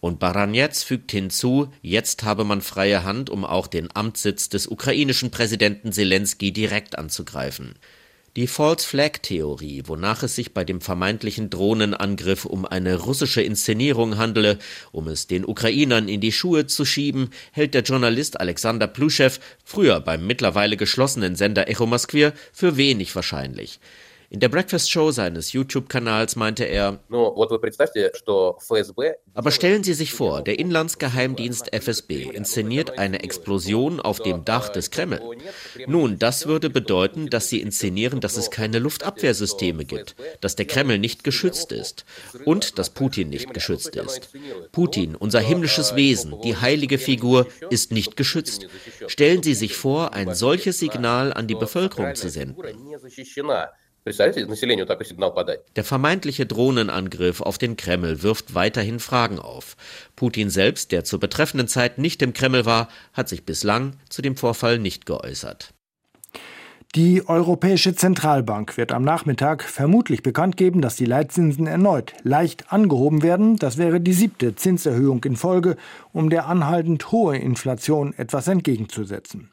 Und 0.00 0.18
Baranets 0.18 0.82
fügt 0.82 1.12
hinzu, 1.12 1.68
jetzt 1.80 2.24
habe 2.24 2.42
man 2.42 2.60
freie 2.60 3.04
Hand, 3.04 3.30
um 3.30 3.44
auch 3.44 3.68
den 3.68 3.88
Amtssitz 3.94 4.48
des 4.48 4.66
ukrainischen 4.80 5.30
Präsidenten 5.30 5.92
Zelensky 5.92 6.52
direkt 6.52 6.96
anzugreifen. 6.98 7.74
Die 8.36 8.46
False 8.46 8.86
Flag 8.86 9.18
Theorie, 9.20 9.82
wonach 9.84 10.22
es 10.22 10.36
sich 10.36 10.54
bei 10.54 10.64
dem 10.64 10.80
vermeintlichen 10.80 11.50
Drohnenangriff 11.50 12.46
um 12.46 12.64
eine 12.64 12.96
russische 12.96 13.42
Inszenierung 13.42 14.16
handele, 14.16 14.58
um 14.90 15.06
es 15.08 15.26
den 15.26 15.44
Ukrainern 15.44 16.08
in 16.08 16.22
die 16.22 16.32
Schuhe 16.32 16.66
zu 16.66 16.86
schieben, 16.86 17.28
hält 17.52 17.74
der 17.74 17.82
Journalist 17.82 18.40
Alexander 18.40 18.86
Pluschew, 18.86 19.32
früher 19.64 20.00
beim 20.00 20.26
mittlerweile 20.26 20.78
geschlossenen 20.78 21.36
Sender 21.36 21.68
Echo 21.68 21.84
Moskwir, 21.84 22.32
für 22.50 22.78
wenig 22.78 23.14
wahrscheinlich. 23.14 23.80
In 24.32 24.38
der 24.38 24.48
Breakfast 24.48 24.88
Show 24.92 25.10
seines 25.10 25.52
YouTube-Kanals 25.52 26.36
meinte 26.36 26.62
er, 26.62 27.00
aber 29.34 29.50
stellen 29.50 29.82
Sie 29.82 29.94
sich 29.94 30.12
vor, 30.12 30.42
der 30.42 30.60
Inlandsgeheimdienst 30.60 31.72
FSB 31.72 32.30
inszeniert 32.32 32.96
eine 32.96 33.24
Explosion 33.24 33.98
auf 33.98 34.20
dem 34.20 34.44
Dach 34.44 34.68
des 34.68 34.92
Kreml. 34.92 35.20
Nun, 35.88 36.20
das 36.20 36.46
würde 36.46 36.70
bedeuten, 36.70 37.28
dass 37.28 37.48
Sie 37.48 37.60
inszenieren, 37.60 38.20
dass 38.20 38.36
es 38.36 38.52
keine 38.52 38.78
Luftabwehrsysteme 38.78 39.84
gibt, 39.84 40.14
dass 40.40 40.54
der 40.54 40.66
Kreml 40.66 40.98
nicht 40.98 41.24
geschützt 41.24 41.72
ist 41.72 42.04
und 42.44 42.78
dass 42.78 42.90
Putin 42.90 43.30
nicht 43.30 43.52
geschützt 43.52 43.96
ist. 43.96 44.30
Putin, 44.70 45.16
unser 45.16 45.40
himmlisches 45.40 45.96
Wesen, 45.96 46.40
die 46.42 46.56
heilige 46.56 46.98
Figur, 46.98 47.48
ist 47.68 47.90
nicht 47.90 48.16
geschützt. 48.16 48.68
Stellen 49.08 49.42
Sie 49.42 49.54
sich 49.54 49.74
vor, 49.74 50.12
ein 50.12 50.36
solches 50.36 50.78
Signal 50.78 51.32
an 51.32 51.48
die 51.48 51.56
Bevölkerung 51.56 52.14
zu 52.14 52.30
senden. 52.30 52.62
Der 54.06 55.84
vermeintliche 55.84 56.46
Drohnenangriff 56.46 57.40
auf 57.40 57.58
den 57.58 57.76
Kreml 57.76 58.22
wirft 58.22 58.54
weiterhin 58.54 58.98
Fragen 58.98 59.38
auf. 59.38 59.76
Putin 60.16 60.48
selbst, 60.48 60.90
der 60.92 61.04
zur 61.04 61.20
betreffenden 61.20 61.68
Zeit 61.68 61.98
nicht 61.98 62.22
im 62.22 62.32
Kreml 62.32 62.64
war, 62.64 62.88
hat 63.12 63.28
sich 63.28 63.44
bislang 63.44 63.96
zu 64.08 64.22
dem 64.22 64.36
Vorfall 64.36 64.78
nicht 64.78 65.04
geäußert. 65.04 65.74
Die 66.96 67.28
Europäische 67.28 67.94
Zentralbank 67.94 68.76
wird 68.76 68.90
am 68.90 69.04
Nachmittag 69.04 69.62
vermutlich 69.62 70.24
bekannt 70.24 70.56
geben, 70.56 70.80
dass 70.80 70.96
die 70.96 71.04
Leitzinsen 71.04 71.68
erneut 71.68 72.14
leicht 72.24 72.72
angehoben 72.72 73.22
werden. 73.22 73.54
Das 73.58 73.78
wäre 73.78 74.00
die 74.00 74.12
siebte 74.12 74.56
Zinserhöhung 74.56 75.22
in 75.22 75.36
Folge, 75.36 75.76
um 76.12 76.30
der 76.30 76.46
anhaltend 76.46 77.12
hohe 77.12 77.36
Inflation 77.36 78.12
etwas 78.14 78.48
entgegenzusetzen. 78.48 79.52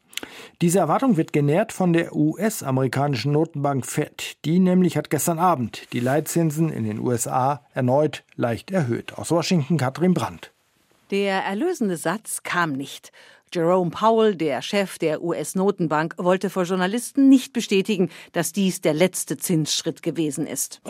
Diese 0.61 0.79
Erwartung 0.79 1.17
wird 1.17 1.33
genährt 1.33 1.71
von 1.71 1.93
der 1.93 2.15
US-amerikanischen 2.15 3.31
Notenbank 3.31 3.85
Fed. 3.85 4.37
Die 4.45 4.59
nämlich 4.59 4.97
hat 4.97 5.09
gestern 5.09 5.39
Abend 5.39 5.93
die 5.93 5.99
Leitzinsen 5.99 6.69
in 6.69 6.83
den 6.83 6.99
USA 6.99 7.65
erneut 7.73 8.23
leicht 8.35 8.71
erhöht. 8.71 9.17
Aus 9.17 9.31
Washington 9.31 9.77
Katrin 9.77 10.13
Brandt. 10.13 10.51
Der 11.11 11.43
erlösende 11.43 11.95
Satz 11.95 12.43
kam 12.43 12.73
nicht. 12.73 13.11
Jerome 13.53 13.91
Powell, 13.91 14.35
der 14.35 14.61
Chef 14.61 14.97
der 14.97 15.23
US-Notenbank, 15.23 16.15
wollte 16.17 16.49
vor 16.49 16.63
Journalisten 16.63 17.29
nicht 17.29 17.53
bestätigen, 17.53 18.09
dass 18.33 18.51
dies 18.51 18.81
der 18.81 18.93
letzte 18.93 19.37
Zinsschritt 19.37 20.03
gewesen 20.03 20.45
ist. 20.45 20.81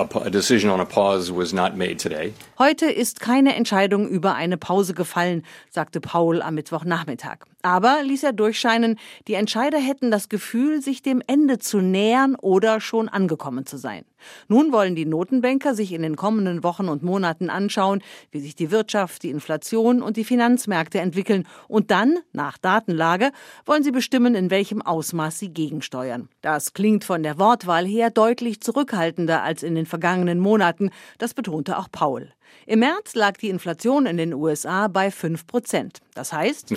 Heute 2.57 2.85
ist 2.87 3.19
keine 3.19 3.55
Entscheidung 3.55 4.07
über 4.07 4.35
eine 4.35 4.57
Pause 4.57 4.93
gefallen, 4.95 5.43
sagte 5.69 6.01
Powell 6.01 6.41
am 6.41 6.55
Mittwochnachmittag. 6.55 7.45
Aber 7.61 8.01
ließ 8.03 8.23
er 8.23 8.33
durchscheinen, 8.33 8.97
die 9.27 9.33
Entscheider 9.33 9.77
hätten 9.77 10.09
das 10.09 10.29
Gefühl, 10.29 10.81
sich 10.81 11.01
dem 11.01 11.21
Ende 11.27 11.59
zu 11.59 11.79
nähern 11.79 12.35
oder 12.35 12.81
schon 12.81 13.09
angekommen 13.09 13.65
zu 13.65 13.77
sein. 13.77 14.03
Nun 14.47 14.71
wollen 14.71 14.95
die 14.95 15.05
Notenbanker 15.05 15.75
sich 15.75 15.93
in 15.93 16.01
den 16.01 16.15
kommenden 16.15 16.63
Wochen 16.63 16.87
und 16.89 17.03
Monaten 17.03 17.49
anschauen, 17.49 18.01
wie 18.31 18.39
sich 18.39 18.55
die 18.55 18.71
Wirtschaft, 18.71 19.23
die 19.23 19.29
Inflation 19.29 20.01
und 20.01 20.17
die 20.17 20.23
Finanzmärkte 20.23 20.99
entwickeln 20.99 21.47
und 21.67 21.91
dann, 21.91 22.19
nach 22.33 22.57
Datenlage, 22.57 23.31
wollen 23.65 23.83
sie 23.83 23.91
bestimmen, 23.91 24.35
in 24.35 24.49
welchem 24.49 24.81
Ausmaß 24.81 25.39
sie 25.39 25.49
gegensteuern. 25.49 26.29
Das 26.41 26.73
klingt 26.73 27.03
von 27.03 27.23
der 27.23 27.39
Wortwahl 27.39 27.85
her 27.85 28.09
deutlich 28.09 28.61
zurückhaltender 28.61 29.43
als 29.43 29.63
in 29.63 29.75
den 29.75 29.85
vergangenen 29.85 30.39
Monaten, 30.39 30.91
das 31.17 31.33
betonte 31.33 31.77
auch 31.77 31.87
Paul. 31.91 32.31
Im 32.65 32.79
März 32.79 33.15
lag 33.15 33.37
die 33.37 33.49
Inflation 33.49 34.05
in 34.05 34.17
den 34.17 34.33
USA 34.33 34.87
bei 34.87 35.09
5 35.09 35.47
Prozent. 35.47 35.99
Das 36.15 36.33
heißt, 36.33 36.69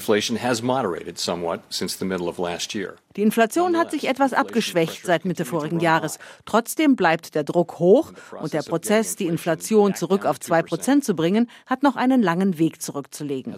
die 3.16 3.22
Inflation 3.22 3.76
hat 3.76 3.90
sich 3.90 4.06
etwas 4.06 4.32
abgeschwächt 4.32 5.04
seit 5.04 5.24
Mitte 5.24 5.44
vorigen 5.44 5.80
Jahres. 5.80 6.18
Trotzdem 6.44 6.94
bleibt 6.94 7.34
der 7.34 7.42
Druck 7.42 7.78
hoch 7.78 8.12
und 8.40 8.52
der 8.52 8.62
Prozess, 8.62 9.16
die 9.16 9.26
Inflation 9.26 9.94
zurück 9.94 10.26
auf 10.26 10.38
2 10.38 10.62
Prozent 10.62 11.04
zu 11.04 11.14
bringen, 11.14 11.50
hat 11.66 11.82
noch 11.82 11.96
einen 11.96 12.22
langen 12.22 12.58
Weg 12.58 12.82
zurückzulegen. 12.82 13.56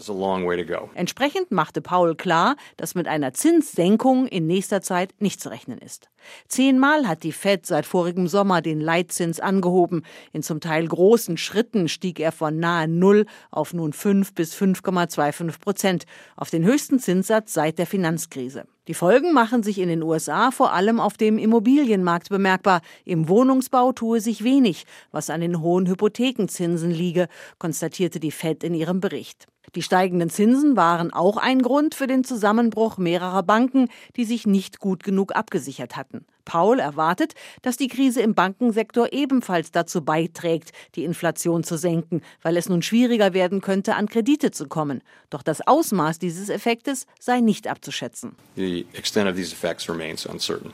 Entsprechend 0.95 1.51
machte 1.51 1.81
Paul 1.81 2.15
klar, 2.15 2.55
dass 2.77 2.95
mit 2.95 3.07
einer 3.07 3.33
Zinssenkung 3.33 4.25
in 4.27 4.47
nächster 4.47 4.81
Zeit 4.81 5.13
nicht 5.19 5.41
zu 5.41 5.49
rechnen 5.49 5.77
ist. 5.79 6.09
Zehnmal 6.47 7.07
hat 7.07 7.23
die 7.23 7.31
Fed 7.31 7.65
seit 7.65 7.85
vorigem 7.85 8.27
Sommer 8.27 8.61
den 8.61 8.79
Leitzins 8.79 9.39
angehoben. 9.39 10.03
In 10.31 10.43
zum 10.43 10.59
Teil 10.59 10.87
großen 10.87 11.37
Schritten 11.37 11.87
stieg 11.87 12.19
er 12.19 12.31
von 12.31 12.59
nahe 12.59 12.87
Null 12.87 13.25
auf 13.51 13.73
nun 13.73 13.93
5 13.93 14.33
bis 14.33 14.55
5,25 14.55 15.59
Prozent, 15.59 16.05
auf 16.35 16.49
den 16.49 16.63
höchsten 16.63 16.99
Zinssatz 16.99 17.53
seit 17.53 17.79
der 17.79 17.87
Finanzkrise. 17.87 18.65
Die 18.89 18.93
Folgen 18.93 19.31
machen 19.31 19.63
sich 19.63 19.79
in 19.79 19.87
den 19.87 20.03
USA 20.03 20.51
vor 20.51 20.73
allem 20.73 20.99
auf 20.99 21.15
dem 21.15 21.37
Immobilienmarkt 21.37 22.27
bemerkbar. 22.27 22.81
Im 23.05 23.29
Wohnungsbau 23.29 23.93
tue 23.93 24.19
sich 24.19 24.43
wenig, 24.43 24.85
was 25.11 25.29
an 25.29 25.39
den 25.39 25.61
hohen 25.61 25.87
Hypothekenzinsen 25.87 26.91
liege, 26.91 27.29
konstatierte 27.59 28.19
die 28.19 28.31
Fed 28.31 28.61
in 28.63 28.73
ihrem 28.73 28.99
Bericht. 28.99 29.47
Die 29.75 29.81
steigenden 29.81 30.29
Zinsen 30.29 30.75
waren 30.75 31.11
auch 31.11 31.37
ein 31.37 31.61
Grund 31.61 31.95
für 31.95 32.05
den 32.05 32.23
Zusammenbruch 32.23 32.97
mehrerer 32.97 33.41
Banken, 33.41 33.89
die 34.15 34.25
sich 34.25 34.45
nicht 34.45 34.79
gut 34.79 35.03
genug 35.03 35.35
abgesichert 35.35 35.95
hatten. 35.95 36.25
Paul 36.45 36.79
erwartet, 36.79 37.33
dass 37.61 37.77
die 37.77 37.87
Krise 37.87 38.21
im 38.21 38.35
Bankensektor 38.35 39.13
ebenfalls 39.13 39.71
dazu 39.71 40.03
beiträgt, 40.03 40.73
die 40.95 41.05
Inflation 41.05 41.63
zu 41.63 41.77
senken, 41.77 42.21
weil 42.41 42.57
es 42.57 42.69
nun 42.69 42.81
schwieriger 42.81 43.33
werden 43.33 43.61
könnte, 43.61 43.95
an 43.95 44.07
Kredite 44.07 44.51
zu 44.51 44.67
kommen. 44.67 45.01
Doch 45.29 45.41
das 45.41 45.65
Ausmaß 45.65 46.19
dieses 46.19 46.49
Effektes 46.49 47.07
sei 47.19 47.39
nicht 47.39 47.67
abzuschätzen. 47.67 48.35
The 48.55 48.85
extent 48.93 49.29
of 49.29 49.35
these 49.35 49.53
effects 49.53 49.89
remains 49.89 50.25
uncertain. 50.25 50.73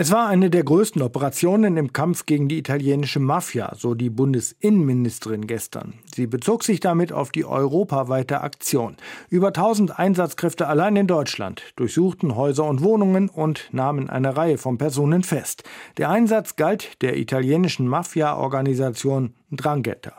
Es 0.00 0.12
war 0.12 0.28
eine 0.28 0.48
der 0.48 0.62
größten 0.62 1.02
Operationen 1.02 1.76
im 1.76 1.92
Kampf 1.92 2.24
gegen 2.24 2.46
die 2.46 2.58
italienische 2.58 3.18
Mafia, 3.18 3.74
so 3.76 3.94
die 3.94 4.10
Bundesinnenministerin 4.10 5.48
gestern. 5.48 5.94
Sie 6.14 6.28
bezog 6.28 6.62
sich 6.62 6.78
damit 6.78 7.12
auf 7.12 7.32
die 7.32 7.44
europaweite 7.44 8.40
Aktion. 8.42 8.96
Über 9.28 9.48
1000 9.48 9.98
Einsatzkräfte 9.98 10.68
allein 10.68 10.94
in 10.94 11.08
Deutschland 11.08 11.64
durchsuchten 11.74 12.36
Häuser 12.36 12.66
und 12.66 12.84
Wohnungen 12.84 13.28
und 13.28 13.70
nahmen 13.72 14.08
eine 14.08 14.36
Reihe 14.36 14.56
von 14.56 14.78
Personen 14.78 15.24
fest. 15.24 15.64
Der 15.96 16.10
Einsatz 16.10 16.54
galt 16.54 17.02
der 17.02 17.16
italienischen 17.16 17.88
Mafia-Organisation 17.88 19.34
Drangheta. 19.50 20.12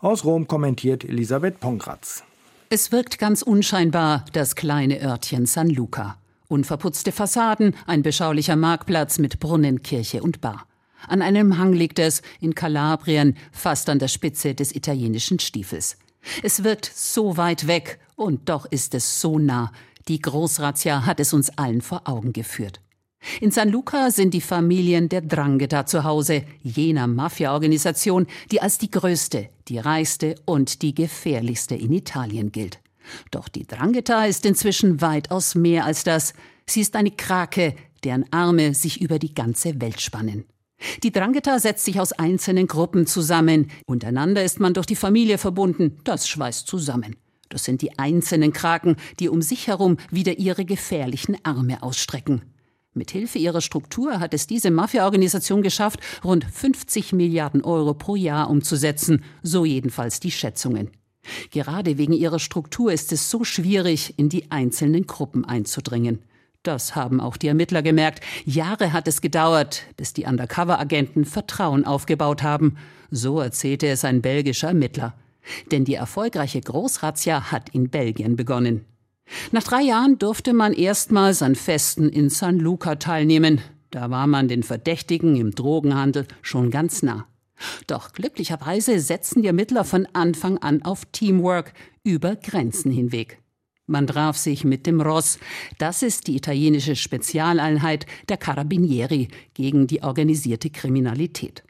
Aus 0.00 0.24
Rom 0.24 0.46
kommentiert 0.46 1.02
Elisabeth 1.02 1.58
Pongratz. 1.58 2.22
Es 2.70 2.92
wirkt 2.92 3.18
ganz 3.18 3.42
unscheinbar, 3.42 4.26
das 4.32 4.54
kleine 4.54 5.02
Örtchen 5.02 5.46
San 5.46 5.70
Luca. 5.70 6.18
Unverputzte 6.54 7.10
Fassaden, 7.10 7.74
ein 7.84 8.04
beschaulicher 8.04 8.54
Marktplatz 8.54 9.18
mit 9.18 9.40
Brunnen, 9.40 9.82
Kirche 9.82 10.22
und 10.22 10.40
Bar. 10.40 10.68
An 11.08 11.20
einem 11.20 11.58
Hang 11.58 11.72
liegt 11.72 11.98
es, 11.98 12.22
in 12.40 12.54
Kalabrien, 12.54 13.36
fast 13.50 13.90
an 13.90 13.98
der 13.98 14.06
Spitze 14.06 14.54
des 14.54 14.72
italienischen 14.72 15.40
Stiefels. 15.40 15.96
Es 16.44 16.62
wirkt 16.62 16.88
so 16.94 17.36
weit 17.36 17.66
weg, 17.66 17.98
und 18.14 18.48
doch 18.48 18.66
ist 18.66 18.94
es 18.94 19.20
so 19.20 19.40
nah. 19.40 19.72
Die 20.06 20.20
Großrazzia 20.20 21.04
hat 21.06 21.18
es 21.18 21.32
uns 21.32 21.50
allen 21.58 21.80
vor 21.80 22.02
Augen 22.04 22.32
geführt. 22.32 22.80
In 23.40 23.50
San 23.50 23.70
Luca 23.70 24.12
sind 24.12 24.32
die 24.32 24.40
Familien 24.40 25.08
der 25.08 25.22
Drangheta 25.22 25.86
zu 25.86 26.04
Hause, 26.04 26.44
jener 26.62 27.08
Mafia-Organisation, 27.08 28.28
die 28.52 28.62
als 28.62 28.78
die 28.78 28.92
größte, 28.92 29.48
die 29.66 29.78
reichste 29.78 30.36
und 30.44 30.82
die 30.82 30.94
gefährlichste 30.94 31.74
in 31.74 31.92
Italien 31.92 32.52
gilt. 32.52 32.78
Doch 33.30 33.48
die 33.48 33.66
Drangheta 33.66 34.24
ist 34.24 34.46
inzwischen 34.46 35.00
weitaus 35.00 35.54
mehr 35.54 35.84
als 35.84 36.04
das. 36.04 36.34
Sie 36.66 36.80
ist 36.80 36.96
eine 36.96 37.10
Krake, 37.10 37.74
deren 38.04 38.24
Arme 38.32 38.74
sich 38.74 39.00
über 39.00 39.18
die 39.18 39.34
ganze 39.34 39.80
Welt 39.80 40.00
spannen. 40.00 40.44
Die 41.02 41.12
Drangheta 41.12 41.58
setzt 41.58 41.84
sich 41.84 42.00
aus 42.00 42.12
einzelnen 42.12 42.66
Gruppen 42.66 43.06
zusammen. 43.06 43.70
Untereinander 43.86 44.44
ist 44.44 44.60
man 44.60 44.74
durch 44.74 44.86
die 44.86 44.96
Familie 44.96 45.38
verbunden. 45.38 45.98
Das 46.04 46.28
schweißt 46.28 46.66
zusammen. 46.66 47.16
Das 47.48 47.64
sind 47.64 47.82
die 47.82 47.98
einzelnen 47.98 48.52
Kraken, 48.52 48.96
die 49.20 49.28
um 49.28 49.42
sich 49.42 49.68
herum 49.68 49.96
wieder 50.10 50.38
ihre 50.38 50.64
gefährlichen 50.64 51.36
Arme 51.44 51.82
ausstrecken. 51.82 52.42
Mit 52.94 53.10
Hilfe 53.10 53.38
ihrer 53.38 53.60
Struktur 53.60 54.20
hat 54.20 54.34
es 54.34 54.46
diese 54.46 54.70
Mafia-Organisation 54.70 55.62
geschafft, 55.62 56.00
rund 56.22 56.44
50 56.44 57.12
Milliarden 57.12 57.62
Euro 57.62 57.94
pro 57.94 58.14
Jahr 58.14 58.48
umzusetzen, 58.50 59.24
so 59.42 59.64
jedenfalls 59.64 60.20
die 60.20 60.30
Schätzungen. 60.30 60.90
Gerade 61.50 61.98
wegen 61.98 62.12
ihrer 62.12 62.38
Struktur 62.38 62.92
ist 62.92 63.12
es 63.12 63.30
so 63.30 63.44
schwierig, 63.44 64.14
in 64.16 64.28
die 64.28 64.50
einzelnen 64.50 65.06
Gruppen 65.06 65.44
einzudringen. 65.44 66.20
Das 66.64 66.96
haben 66.96 67.20
auch 67.20 67.36
die 67.36 67.48
Ermittler 67.48 67.82
gemerkt. 67.82 68.24
Jahre 68.46 68.92
hat 68.92 69.06
es 69.06 69.20
gedauert, 69.20 69.82
bis 69.98 70.14
die 70.14 70.24
Undercover-Agenten 70.24 71.26
Vertrauen 71.26 71.84
aufgebaut 71.84 72.42
haben. 72.42 72.76
So 73.10 73.38
erzählte 73.38 73.86
es 73.88 74.04
ein 74.04 74.22
belgischer 74.22 74.68
Ermittler. 74.68 75.14
Denn 75.70 75.84
die 75.84 75.94
erfolgreiche 75.94 76.62
Großrazzia 76.62 77.52
hat 77.52 77.68
in 77.68 77.90
Belgien 77.90 78.36
begonnen. 78.36 78.86
Nach 79.52 79.62
drei 79.62 79.82
Jahren 79.82 80.18
durfte 80.18 80.54
man 80.54 80.72
erstmals 80.72 81.42
an 81.42 81.54
Festen 81.54 82.08
in 82.08 82.30
San 82.30 82.58
Luca 82.58 82.96
teilnehmen. 82.96 83.60
Da 83.90 84.10
war 84.10 84.26
man 84.26 84.48
den 84.48 84.62
Verdächtigen 84.62 85.36
im 85.36 85.54
Drogenhandel 85.54 86.26
schon 86.40 86.70
ganz 86.70 87.02
nah. 87.02 87.26
Doch 87.86 88.12
glücklicherweise 88.12 89.00
setzen 89.00 89.42
die 89.42 89.48
Ermittler 89.48 89.84
von 89.84 90.06
Anfang 90.12 90.58
an 90.58 90.82
auf 90.82 91.04
Teamwork 91.06 91.72
über 92.02 92.36
Grenzen 92.36 92.90
hinweg. 92.90 93.40
Man 93.86 94.06
traf 94.06 94.36
sich 94.36 94.64
mit 94.64 94.86
dem 94.86 95.00
Ross. 95.00 95.38
Das 95.78 96.02
ist 96.02 96.26
die 96.26 96.36
italienische 96.36 96.96
Spezialeinheit 96.96 98.06
der 98.28 98.38
Carabinieri 98.38 99.28
gegen 99.52 99.86
die 99.86 100.02
organisierte 100.02 100.70
Kriminalität. 100.70 101.62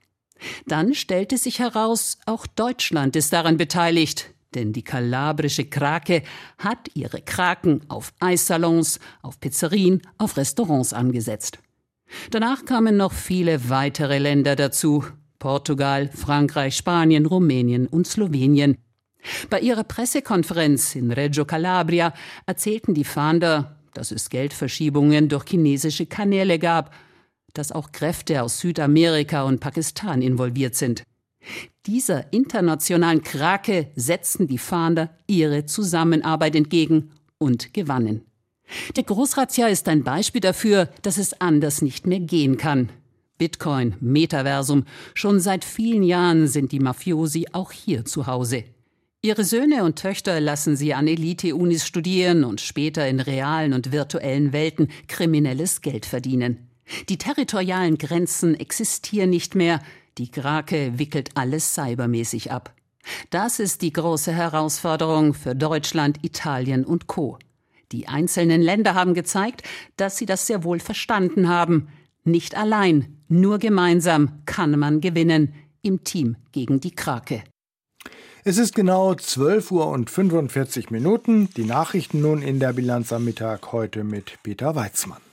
Dann 0.67 0.95
stellte 0.95 1.39
sich 1.39 1.59
heraus, 1.59 2.19
auch 2.27 2.47
Deutschland 2.47 3.17
ist 3.17 3.33
daran 3.33 3.57
beteiligt, 3.57 4.33
denn 4.55 4.73
die 4.73 4.83
kalabrische 4.83 5.65
Krake 5.65 6.23
hat 6.59 6.89
ihre 6.95 7.21
Kraken 7.21 7.83
auf 7.89 8.13
Eissalons, 8.21 9.01
auf 9.23 9.41
Pizzerien, 9.41 10.03
auf 10.19 10.37
Restaurants 10.37 10.93
angesetzt. 10.93 11.59
Danach 12.31 12.65
kamen 12.65 12.97
noch 12.97 13.13
viele 13.13 13.69
weitere 13.69 14.19
Länder 14.19 14.55
dazu, 14.55 15.05
Portugal, 15.45 16.09
Frankreich, 16.09 16.75
Spanien, 16.75 17.27
Rumänien 17.27 17.87
und 17.87 18.07
Slowenien. 18.07 18.79
Bei 19.51 19.61
ihrer 19.61 19.85
Pressekonferenz 19.85 20.95
in 20.95 21.11
Reggio 21.11 21.45
Calabria 21.45 22.15
erzählten 22.47 22.95
die 22.95 23.05
Fahnder, 23.05 23.77
dass 23.93 24.11
es 24.11 24.31
Geldverschiebungen 24.31 25.29
durch 25.29 25.45
chinesische 25.47 26.07
Kanäle 26.07 26.59
gab, 26.59 26.95
dass 27.53 27.73
auch 27.73 27.93
Kräfte 27.93 28.43
aus 28.43 28.59
Südamerika 28.59 29.43
und 29.43 29.61
Pakistan 29.61 30.23
involviert 30.23 30.77
sind. 30.77 31.03
Dieser 31.85 32.33
internationalen 32.33 33.23
Krake 33.23 33.89
setzten 33.97 34.47
die 34.47 34.57
Fahnder 34.57 35.11
ihre 35.27 35.67
Zusammenarbeit 35.67 36.57
entgegen 36.57 37.11
und 37.37 37.75
gewannen. 37.75 38.23
Der 38.97 39.03
Großrazzia 39.03 39.67
ist 39.67 39.89
ein 39.89 40.05
Beispiel 40.05 40.41
dafür, 40.41 40.89
dass 41.03 41.19
es 41.19 41.39
anders 41.39 41.83
nicht 41.83 42.07
mehr 42.07 42.21
gehen 42.21 42.57
kann. 42.57 42.89
Bitcoin, 43.45 43.95
Metaversum. 44.01 44.85
Schon 45.13 45.39
seit 45.39 45.67
vielen 45.67 46.03
Jahren 46.03 46.49
sind 46.49 46.73
die 46.73 46.81
Mafiosi 46.81 47.49
auch 47.53 47.73
hier 47.73 48.07
zu 48.07 48.27
Hause. 48.27 48.65
Ihre 49.21 49.45
Söhne 49.45 49.85
und 49.85 49.97
Töchter 49.97 50.41
lassen 50.41 50.77
sie 50.77 50.95
an 50.95 51.07
Elite-Unis 51.07 51.87
studieren 51.87 52.45
und 52.45 52.63
später 52.63 53.07
in 53.07 53.21
realen 53.21 53.75
und 53.75 53.93
virtuellen 53.93 54.55
Welten 54.55 54.89
kriminelles 55.09 55.83
Geld 55.83 56.07
verdienen. 56.07 56.71
Die 57.11 57.19
territorialen 57.19 57.99
Grenzen 57.99 58.59
existieren 58.59 59.29
nicht 59.29 59.55
mehr. 59.55 59.83
Die 60.17 60.31
Krake 60.31 60.99
wickelt 60.99 61.29
alles 61.35 61.75
cybermäßig 61.75 62.51
ab. 62.51 62.73
Das 63.29 63.61
ist 63.61 63.83
die 63.83 63.93
große 63.93 64.33
Herausforderung 64.33 65.35
für 65.35 65.55
Deutschland, 65.55 66.25
Italien 66.25 66.87
und 66.87 67.09
Co. 67.09 67.39
Die 67.93 68.09
einzelnen 68.09 68.63
Länder 68.63 68.95
haben 68.95 69.13
gezeigt, 69.13 69.65
dass 69.99 70.17
sie 70.17 70.25
das 70.25 70.47
sehr 70.47 70.65
wohl 70.65 70.81
verstanden 70.81 71.51
haben. 71.51 71.89
Nicht 72.25 72.57
allein, 72.57 73.14
nur 73.29 73.59
gemeinsam 73.59 74.41
kann 74.47 74.79
man 74.79 75.01
gewinnen. 75.01 75.55
Im 75.83 76.03
Team 76.03 76.37
gegen 76.53 76.81
die 76.81 76.95
Krake. 76.95 77.45
Es 78.45 78.59
ist 78.59 78.75
genau 78.75 79.15
12 79.15 79.71
Uhr 79.71 79.87
und 79.89 80.11
45 80.11 80.91
Minuten. 80.91 81.49
Die 81.57 81.65
Nachrichten 81.65 82.21
nun 82.21 82.43
in 82.43 82.61
der 82.61 82.75
Bilanz 82.75 83.13
am 83.13 83.25
Mittag 83.25 83.73
heute 83.73 84.05
mit 84.05 84.43
Peter 84.43 84.75
Weizmann. 84.75 85.24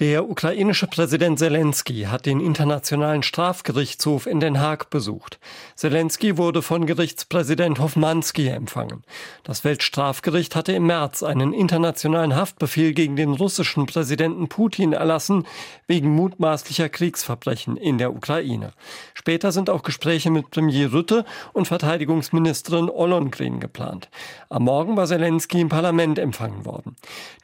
Der 0.00 0.26
ukrainische 0.26 0.86
Präsident 0.86 1.38
Zelensky 1.38 2.04
hat 2.04 2.24
den 2.24 2.40
Internationalen 2.40 3.22
Strafgerichtshof 3.22 4.26
in 4.26 4.40
Den 4.40 4.58
Haag 4.58 4.88
besucht. 4.88 5.38
Zelensky 5.76 6.38
wurde 6.38 6.62
von 6.62 6.86
Gerichtspräsident 6.86 7.78
Hofmanski 7.78 8.48
empfangen. 8.48 9.04
Das 9.44 9.64
Weltstrafgericht 9.64 10.56
hatte 10.56 10.72
im 10.72 10.86
März 10.86 11.22
einen 11.22 11.52
internationalen 11.52 12.34
Haftbefehl 12.34 12.94
gegen 12.94 13.16
den 13.16 13.34
russischen 13.34 13.84
Präsidenten 13.84 14.48
Putin 14.48 14.94
erlassen, 14.94 15.46
wegen 15.86 16.08
mutmaßlicher 16.14 16.88
Kriegsverbrechen 16.88 17.76
in 17.76 17.98
der 17.98 18.14
Ukraine. 18.14 18.72
Später 19.12 19.52
sind 19.52 19.68
auch 19.68 19.82
Gespräche 19.82 20.30
mit 20.30 20.50
Premier 20.50 20.90
Rütte 20.90 21.26
und 21.52 21.68
Verteidigungsministerin 21.68 22.88
Ollongren 22.88 23.60
geplant. 23.60 24.08
Am 24.48 24.64
Morgen 24.64 24.96
war 24.96 25.06
Zelensky 25.06 25.60
im 25.60 25.68
Parlament 25.68 26.18
empfangen 26.18 26.64
worden. 26.64 26.96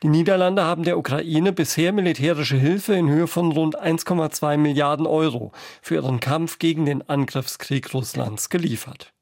Die 0.02 0.08
Niederlande 0.08 0.64
haben 0.64 0.84
der 0.84 0.96
Ukraine 0.96 1.52
bisher 1.52 1.92
militärische 1.92 2.37
militärische 2.38 2.56
Hilfe 2.56 2.94
in 2.94 3.08
Höhe 3.08 3.26
von 3.26 3.50
rund 3.50 3.82
1,2 3.82 4.58
Milliarden 4.58 5.08
Euro 5.08 5.50
für 5.82 5.96
ihren 5.96 6.20
Kampf 6.20 6.60
gegen 6.60 6.86
den 6.86 7.02
Angriffskrieg 7.08 7.92
Russlands 7.92 8.48
geliefert. 8.48 9.12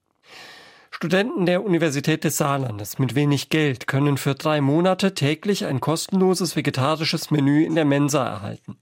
Studenten 0.98 1.44
der 1.44 1.62
Universität 1.62 2.24
des 2.24 2.38
Saarlandes 2.38 2.98
mit 2.98 3.14
wenig 3.14 3.50
Geld 3.50 3.86
können 3.86 4.16
für 4.16 4.34
drei 4.34 4.62
Monate 4.62 5.12
täglich 5.12 5.66
ein 5.66 5.78
kostenloses 5.78 6.56
vegetarisches 6.56 7.30
Menü 7.30 7.66
in 7.66 7.74
der 7.74 7.84
Mensa 7.84 8.26
erhalten. 8.26 8.78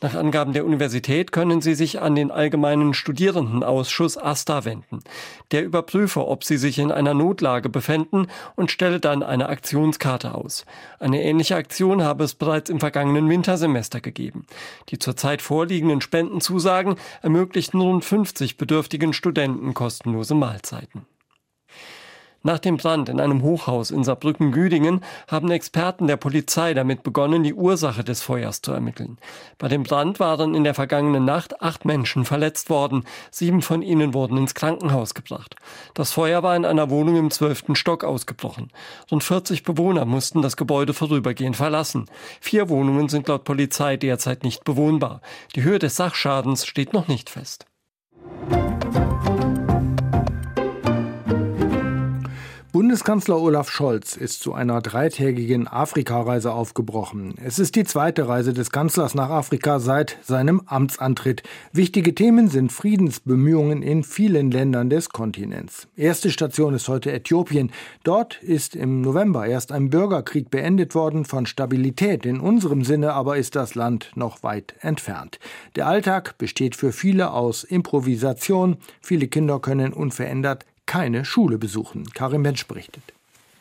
Nach 0.00 0.14
Angaben 0.14 0.54
der 0.54 0.64
Universität 0.64 1.32
können 1.32 1.60
sie 1.60 1.74
sich 1.74 2.00
an 2.00 2.14
den 2.14 2.30
Allgemeinen 2.30 2.94
Studierendenausschuss 2.94 4.16
ASTA 4.16 4.64
wenden. 4.64 5.00
Der 5.50 5.62
überprüfe, 5.62 6.26
ob 6.26 6.44
sie 6.44 6.56
sich 6.56 6.78
in 6.78 6.90
einer 6.90 7.12
Notlage 7.12 7.68
befänden 7.68 8.28
und 8.56 8.70
stelle 8.70 8.98
dann 8.98 9.22
eine 9.22 9.50
Aktionskarte 9.50 10.34
aus. 10.34 10.64
Eine 10.98 11.22
ähnliche 11.22 11.56
Aktion 11.56 12.02
habe 12.02 12.24
es 12.24 12.32
bereits 12.34 12.70
im 12.70 12.80
vergangenen 12.80 13.28
Wintersemester 13.28 14.00
gegeben. 14.00 14.46
Die 14.88 14.98
zurzeit 14.98 15.42
vorliegenden 15.42 16.00
Spendenzusagen 16.00 16.96
ermöglichten 17.20 17.82
rund 17.82 18.02
50 18.02 18.56
bedürftigen 18.56 19.12
Studenten 19.12 19.74
kostenlose 19.74 20.34
Mahlzeiten. 20.34 21.04
Nach 22.42 22.58
dem 22.58 22.78
Brand 22.78 23.10
in 23.10 23.20
einem 23.20 23.42
Hochhaus 23.42 23.90
in 23.90 24.02
Saarbrücken-Güdingen 24.02 25.02
haben 25.28 25.50
Experten 25.50 26.06
der 26.06 26.16
Polizei 26.16 26.72
damit 26.72 27.02
begonnen, 27.02 27.42
die 27.42 27.52
Ursache 27.52 28.02
des 28.02 28.22
Feuers 28.22 28.62
zu 28.62 28.72
ermitteln. 28.72 29.18
Bei 29.58 29.68
dem 29.68 29.82
Brand 29.82 30.20
waren 30.20 30.54
in 30.54 30.64
der 30.64 30.72
vergangenen 30.72 31.26
Nacht 31.26 31.60
acht 31.60 31.84
Menschen 31.84 32.24
verletzt 32.24 32.70
worden. 32.70 33.04
Sieben 33.30 33.60
von 33.60 33.82
ihnen 33.82 34.14
wurden 34.14 34.38
ins 34.38 34.54
Krankenhaus 34.54 35.12
gebracht. 35.12 35.56
Das 35.92 36.12
Feuer 36.12 36.42
war 36.42 36.56
in 36.56 36.64
einer 36.64 36.88
Wohnung 36.88 37.16
im 37.16 37.30
zwölften 37.30 37.76
Stock 37.76 38.04
ausgebrochen. 38.04 38.70
Rund 39.10 39.22
40 39.22 39.62
Bewohner 39.62 40.06
mussten 40.06 40.40
das 40.40 40.56
Gebäude 40.56 40.94
vorübergehend 40.94 41.56
verlassen. 41.56 42.06
Vier 42.40 42.70
Wohnungen 42.70 43.10
sind 43.10 43.28
laut 43.28 43.44
Polizei 43.44 43.98
derzeit 43.98 44.44
nicht 44.44 44.64
bewohnbar. 44.64 45.20
Die 45.56 45.62
Höhe 45.62 45.78
des 45.78 45.96
Sachschadens 45.96 46.64
steht 46.64 46.94
noch 46.94 47.06
nicht 47.06 47.28
fest. 47.28 47.66
Bundeskanzler 52.80 53.38
Olaf 53.38 53.70
Scholz 53.70 54.16
ist 54.16 54.40
zu 54.40 54.54
einer 54.54 54.80
dreitägigen 54.80 55.68
Afrikareise 55.68 56.50
aufgebrochen. 56.50 57.34
Es 57.44 57.58
ist 57.58 57.76
die 57.76 57.84
zweite 57.84 58.26
Reise 58.26 58.54
des 58.54 58.70
Kanzlers 58.70 59.14
nach 59.14 59.28
Afrika 59.28 59.80
seit 59.80 60.16
seinem 60.22 60.62
Amtsantritt. 60.64 61.42
Wichtige 61.74 62.14
Themen 62.14 62.48
sind 62.48 62.72
Friedensbemühungen 62.72 63.82
in 63.82 64.02
vielen 64.02 64.50
Ländern 64.50 64.88
des 64.88 65.10
Kontinents. 65.10 65.88
Erste 65.94 66.30
Station 66.30 66.72
ist 66.72 66.88
heute 66.88 67.12
Äthiopien. 67.12 67.70
Dort 68.02 68.42
ist 68.42 68.74
im 68.74 69.02
November 69.02 69.44
erst 69.46 69.72
ein 69.72 69.90
Bürgerkrieg 69.90 70.50
beendet 70.50 70.94
worden. 70.94 71.26
Von 71.26 71.44
Stabilität 71.44 72.24
in 72.24 72.40
unserem 72.40 72.84
Sinne 72.84 73.12
aber 73.12 73.36
ist 73.36 73.56
das 73.56 73.74
Land 73.74 74.10
noch 74.14 74.42
weit 74.42 74.74
entfernt. 74.80 75.38
Der 75.76 75.86
Alltag 75.86 76.38
besteht 76.38 76.76
für 76.76 76.92
viele 76.92 77.32
aus 77.32 77.62
Improvisation. 77.62 78.78
Viele 79.02 79.28
Kinder 79.28 79.60
können 79.60 79.92
unverändert 79.92 80.64
keine 80.90 81.24
Schule 81.24 81.56
besuchen. 81.56 82.04
Karim 82.14 82.42
Mensch 82.42 82.66
berichtet. 82.66 83.04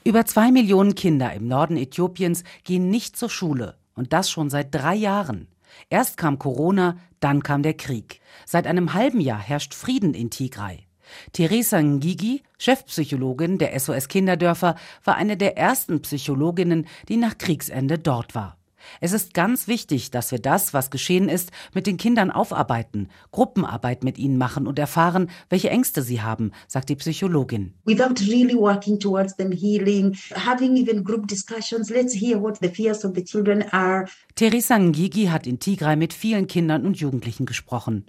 Über 0.03 0.25
zwei 0.25 0.51
Millionen 0.51 0.95
Kinder 0.95 1.31
im 1.31 1.47
Norden 1.47 1.77
Äthiopiens 1.77 2.43
gehen 2.63 2.89
nicht 2.89 3.15
zur 3.17 3.29
Schule. 3.29 3.77
Und 3.93 4.13
das 4.13 4.31
schon 4.31 4.49
seit 4.49 4.73
drei 4.73 4.95
Jahren. 4.95 5.47
Erst 5.91 6.17
kam 6.17 6.39
Corona, 6.39 6.97
dann 7.19 7.43
kam 7.43 7.61
der 7.61 7.75
Krieg. 7.75 8.19
Seit 8.47 8.65
einem 8.65 8.95
halben 8.95 9.21
Jahr 9.21 9.37
herrscht 9.37 9.75
Frieden 9.75 10.15
in 10.15 10.31
Tigray. 10.31 10.87
Theresa 11.31 11.79
Ngigi, 11.79 12.41
Chefpsychologin 12.57 13.59
der 13.59 13.79
SOS 13.79 14.07
Kinderdörfer, 14.07 14.73
war 15.03 15.15
eine 15.15 15.37
der 15.37 15.55
ersten 15.55 16.01
Psychologinnen, 16.01 16.87
die 17.09 17.17
nach 17.17 17.37
Kriegsende 17.37 17.99
dort 17.99 18.33
war. 18.33 18.57
Es 19.02 19.13
ist 19.13 19.34
ganz 19.34 19.67
wichtig, 19.67 20.12
dass 20.12 20.32
wir 20.32 20.39
das, 20.39 20.73
was 20.73 20.89
geschehen 20.89 21.30
ist, 21.30 21.52
mit 21.73 21.88
den 21.88 21.97
Kindern 21.97 22.32
aufarbeiten, 22.32 23.10
Gruppenarbeit 23.32 24.04
mit 24.04 24.17
ihnen 24.17 24.38
machen 24.38 24.67
und 24.67 24.80
erfahren, 24.80 25.30
welche 25.49 25.69
Ängste 25.69 26.02
sie 26.02 26.21
haben, 26.21 26.52
sagt 26.67 26.89
die 26.89 26.95
Psychologin. 26.95 27.73
Without 27.86 28.21
really 28.28 28.56
working 28.56 28.99
towards 28.99 29.36
them 29.36 29.52
healing, 29.52 30.17
having 30.34 30.75
even 30.78 31.04
group 31.04 31.28
discussions, 31.28 31.89
let's 31.89 32.13
hear 32.13 32.41
what 32.41 32.58
the 32.62 32.69
fears 32.69 33.06
of 33.06 33.13
the 33.15 33.23
children 33.23 33.63
are. 33.71 34.06
Teresa 34.36 34.78
Ngigi 34.78 35.28
hat 35.28 35.47
in 35.47 35.60
Tigray 35.60 35.95
mit 35.95 36.13
vielen 36.13 36.47
Kindern 36.47 36.86
und 36.86 36.97
Jugendlichen 36.97 37.45
gesprochen. 37.45 38.06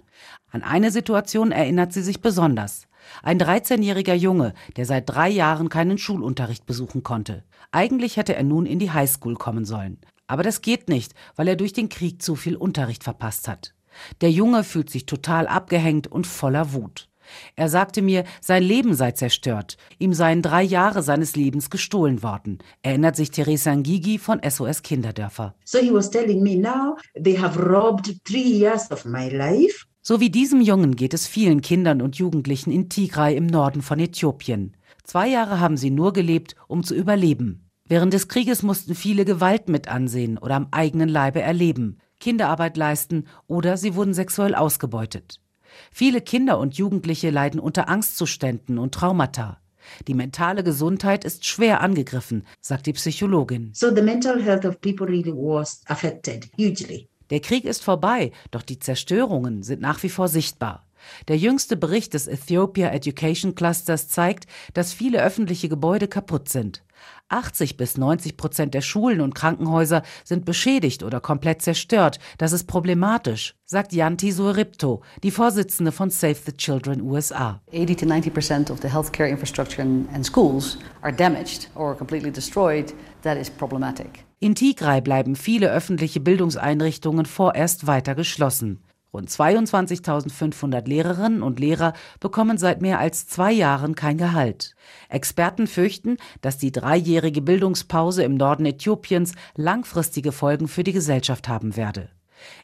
An 0.51 0.63
eine 0.63 0.91
Situation 0.91 1.51
erinnert 1.51 1.93
sie 1.93 2.03
sich 2.03 2.21
besonders. 2.21 2.87
Ein 3.23 3.39
13-jähriger 3.39 4.13
Junge, 4.13 4.53
der 4.77 4.85
seit 4.85 5.09
drei 5.09 5.29
Jahren 5.29 5.69
keinen 5.69 5.97
Schulunterricht 5.97 6.65
besuchen 6.65 7.03
konnte. 7.03 7.43
Eigentlich 7.71 8.17
hätte 8.17 8.35
er 8.35 8.43
nun 8.43 8.65
in 8.65 8.79
die 8.79 8.91
Highschool 8.91 9.35
kommen 9.35 9.65
sollen. 9.65 9.99
Aber 10.31 10.43
das 10.43 10.61
geht 10.61 10.87
nicht, 10.87 11.13
weil 11.35 11.49
er 11.49 11.57
durch 11.57 11.73
den 11.73 11.89
Krieg 11.89 12.21
zu 12.21 12.37
viel 12.37 12.55
Unterricht 12.55 13.03
verpasst 13.03 13.49
hat. 13.49 13.73
Der 14.21 14.31
Junge 14.31 14.63
fühlt 14.63 14.89
sich 14.89 15.05
total 15.05 15.45
abgehängt 15.45 16.07
und 16.07 16.25
voller 16.25 16.71
Wut. 16.71 17.09
Er 17.57 17.67
sagte 17.67 18.01
mir, 18.01 18.23
sein 18.39 18.63
Leben 18.63 18.93
sei 18.93 19.11
zerstört. 19.11 19.75
Ihm 19.99 20.13
seien 20.13 20.41
drei 20.41 20.63
Jahre 20.63 21.03
seines 21.03 21.35
Lebens 21.35 21.69
gestohlen 21.69 22.23
worden. 22.23 22.59
Erinnert 22.81 23.17
sich 23.17 23.31
Teresa 23.31 23.75
Ngigi 23.75 24.19
von 24.19 24.39
SOS 24.41 24.83
Kinderdörfer. 24.83 25.53
So 25.65 25.79
he 25.79 25.91
was 25.91 26.09
telling 26.09 26.41
me 26.41 26.55
now 26.55 26.95
they 27.21 27.37
have 27.37 27.59
robbed 27.59 28.23
three 28.23 28.57
years 28.57 28.89
of 28.89 29.03
my 29.03 29.27
life. 29.27 29.85
So 30.01 30.21
wie 30.21 30.29
diesem 30.29 30.61
Jungen 30.61 30.95
geht 30.95 31.13
es 31.13 31.27
vielen 31.27 31.59
Kindern 31.59 32.01
und 32.01 32.15
Jugendlichen 32.15 32.71
in 32.71 32.87
Tigray 32.87 33.35
im 33.35 33.47
Norden 33.47 33.81
von 33.81 33.99
Äthiopien. 33.99 34.77
Zwei 35.03 35.27
Jahre 35.27 35.59
haben 35.59 35.75
sie 35.75 35.91
nur 35.91 36.13
gelebt, 36.13 36.55
um 36.69 36.85
zu 36.85 36.95
überleben. 36.95 37.67
Während 37.91 38.13
des 38.13 38.29
Krieges 38.29 38.63
mussten 38.63 38.95
viele 38.95 39.25
Gewalt 39.25 39.67
mit 39.67 39.89
ansehen 39.89 40.37
oder 40.37 40.55
am 40.55 40.69
eigenen 40.71 41.09
Leibe 41.09 41.41
erleben, 41.41 41.97
Kinderarbeit 42.21 42.77
leisten 42.77 43.25
oder 43.47 43.75
sie 43.75 43.95
wurden 43.95 44.13
sexuell 44.13 44.55
ausgebeutet. 44.55 45.41
Viele 45.91 46.21
Kinder 46.21 46.57
und 46.57 46.75
Jugendliche 46.75 47.31
leiden 47.31 47.59
unter 47.59 47.89
Angstzuständen 47.89 48.77
und 48.77 48.93
Traumata. 48.93 49.59
Die 50.07 50.13
mentale 50.13 50.63
Gesundheit 50.63 51.25
ist 51.25 51.45
schwer 51.45 51.81
angegriffen, 51.81 52.45
sagt 52.61 52.85
die 52.85 52.93
Psychologin. 52.93 53.71
So 53.73 53.93
the 53.93 54.01
mental 54.01 54.41
health 54.41 54.63
of 54.63 54.79
people 54.79 55.05
really 55.05 55.33
was 55.33 55.81
affected 55.87 56.49
hugely. 56.57 57.09
Der 57.29 57.41
Krieg 57.41 57.65
ist 57.65 57.83
vorbei, 57.83 58.31
doch 58.51 58.61
die 58.61 58.79
Zerstörungen 58.79 59.63
sind 59.63 59.81
nach 59.81 60.01
wie 60.01 60.09
vor 60.09 60.29
sichtbar. 60.29 60.87
Der 61.27 61.37
jüngste 61.37 61.75
Bericht 61.75 62.13
des 62.13 62.27
Ethiopia 62.27 62.91
Education 62.91 63.53
Clusters 63.53 64.07
zeigt, 64.07 64.45
dass 64.73 64.93
viele 64.93 65.21
öffentliche 65.21 65.67
Gebäude 65.67 66.07
kaputt 66.07 66.47
sind. 66.47 66.83
80 67.31 67.77
bis 67.77 67.97
90 67.97 68.37
Prozent 68.37 68.73
der 68.73 68.81
Schulen 68.81 69.21
und 69.21 69.35
Krankenhäuser 69.35 70.03
sind 70.23 70.45
beschädigt 70.45 71.03
oder 71.03 71.19
komplett 71.19 71.61
zerstört. 71.61 72.19
Das 72.37 72.51
ist 72.51 72.65
problematisch, 72.65 73.55
sagt 73.65 73.93
Yanti 73.93 74.31
Sueripto, 74.31 75.01
die 75.23 75.31
Vorsitzende 75.31 75.91
von 75.91 76.09
Save 76.09 76.37
the 76.45 76.51
Children 76.53 77.01
USA. 77.01 77.61
80 77.73 77.97
to 77.97 78.05
90 78.05 78.33
percent 78.33 78.71
of 78.71 78.79
the 78.81 78.87
healthcare 78.87 79.29
infrastructure 79.29 79.81
and 79.81 80.25
schools 80.25 80.77
are 81.01 81.13
damaged 81.13 81.69
or 81.75 81.95
completely 81.95 82.31
destroyed. 82.31 82.93
That 83.23 83.37
is 83.37 83.49
problematic. 83.49 84.25
In 84.39 84.55
Tigray 84.55 85.01
bleiben 85.01 85.35
viele 85.35 85.71
öffentliche 85.71 86.19
Bildungseinrichtungen 86.19 87.27
vorerst 87.27 87.85
weiter 87.85 88.15
geschlossen. 88.15 88.79
Rund 89.13 89.29
22.500 89.29 90.87
Lehrerinnen 90.87 91.43
und 91.43 91.59
Lehrer 91.59 91.93
bekommen 92.21 92.57
seit 92.57 92.81
mehr 92.81 92.99
als 92.99 93.27
zwei 93.27 93.51
Jahren 93.51 93.93
kein 93.93 94.17
Gehalt. 94.17 94.73
Experten 95.09 95.67
fürchten, 95.67 96.17
dass 96.41 96.57
die 96.57 96.71
dreijährige 96.71 97.41
Bildungspause 97.41 98.23
im 98.23 98.35
Norden 98.35 98.65
Äthiopiens 98.65 99.33
langfristige 99.55 100.31
Folgen 100.31 100.69
für 100.69 100.83
die 100.83 100.93
Gesellschaft 100.93 101.49
haben 101.49 101.75
werde. 101.75 102.09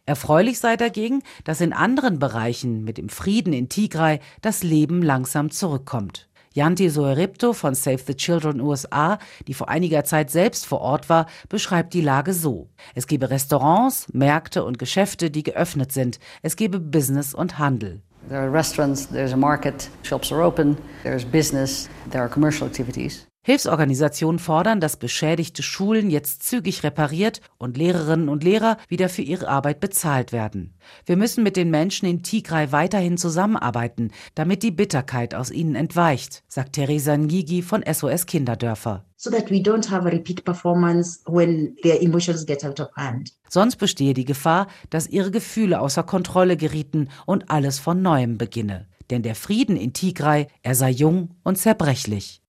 Erfreulich 0.05 0.59
sei 0.59 0.77
dagegen, 0.77 1.21
dass 1.43 1.61
in 1.61 1.73
anderen 1.73 2.17
Bereichen 2.17 2.83
mit 2.83 2.97
dem 2.97 3.09
Frieden 3.09 3.51
in 3.51 3.67
Tigray 3.67 4.19
das 4.41 4.63
Leben 4.63 5.01
langsam 5.01 5.51
zurückkommt. 5.51 6.26
Yanti 6.57 6.89
Soeripto 6.89 7.53
von 7.53 7.75
Save 7.75 7.99
the 8.07 8.15
Children 8.15 8.61
USA, 8.61 9.19
die 9.47 9.53
vor 9.53 9.69
einiger 9.69 10.03
Zeit 10.05 10.31
selbst 10.31 10.65
vor 10.65 10.81
Ort 10.81 11.07
war, 11.07 11.27
beschreibt 11.49 11.93
die 11.93 12.01
Lage 12.01 12.33
so. 12.33 12.67
Es 12.95 13.05
gebe 13.05 13.29
Restaurants, 13.29 14.07
Märkte 14.11 14.63
und 14.63 14.79
Geschäfte, 14.79 15.29
die 15.29 15.43
geöffnet 15.43 15.91
sind. 15.91 16.19
Es 16.41 16.55
gebe 16.55 16.79
Business 16.79 17.35
und 17.35 17.59
Handel. 17.59 18.01
There 18.27 18.41
are 18.41 18.51
restaurants, 18.51 19.07
there's 19.07 19.33
a 19.33 19.37
market, 19.37 19.87
shops 20.01 20.31
are 20.31 20.43
open, 20.43 20.79
there's 21.03 21.23
business, 21.23 21.89
there 22.09 22.23
are 22.23 22.29
commercial 22.29 22.67
activities. 22.67 23.27
Hilfsorganisationen 23.47 24.39
fordern, 24.39 24.81
dass 24.81 24.97
beschädigte 24.97 25.63
Schulen 25.63 26.09
jetzt 26.09 26.43
zügig 26.43 26.83
repariert 26.83 27.39
und 27.57 27.77
Lehrerinnen 27.77 28.27
und 28.27 28.43
Lehrer 28.43 28.75
wieder 28.89 29.07
für 29.07 29.21
ihre 29.21 29.47
Arbeit 29.47 29.79
bezahlt 29.79 30.33
werden. 30.33 30.73
Wir 31.05 31.15
müssen 31.15 31.45
mit 31.45 31.55
den 31.55 31.69
Menschen 31.69 32.09
in 32.09 32.23
Tigray 32.23 32.73
weiterhin 32.73 33.17
zusammenarbeiten, 33.17 34.11
damit 34.35 34.63
die 34.63 34.71
Bitterkeit 34.71 35.33
aus 35.33 35.49
ihnen 35.49 35.75
entweicht, 35.75 36.43
sagt 36.49 36.73
Theresa 36.73 37.15
Ngigi 37.15 37.61
von 37.61 37.85
SOS 37.89 38.25
Kinderdörfer. 38.25 39.05
So 39.15 39.31
that 39.31 39.49
we 39.49 39.59
don't 39.59 39.89
have 39.89 40.05
a 40.05 40.11
repeat 40.11 40.43
performance 40.43 41.21
when 41.25 41.73
their 41.83 42.01
emotions 42.01 42.45
get 42.45 42.65
out 42.65 42.81
of 42.81 42.89
hand. 42.97 43.31
Sonst 43.47 43.77
bestehe 43.77 44.13
die 44.13 44.25
Gefahr, 44.25 44.67
dass 44.89 45.07
ihre 45.07 45.31
Gefühle 45.31 45.79
außer 45.79 46.03
Kontrolle 46.03 46.57
gerieten 46.57 47.07
und 47.25 47.49
alles 47.49 47.79
von 47.79 48.01
neuem 48.01 48.37
beginne. 48.37 48.89
Denn 49.09 49.23
der 49.23 49.35
Frieden 49.35 49.77
in 49.77 49.93
Tigray, 49.93 50.47
er 50.63 50.75
sei 50.75 50.89
jung 50.89 51.29
und 51.45 51.57
zerbrechlich. 51.57 52.41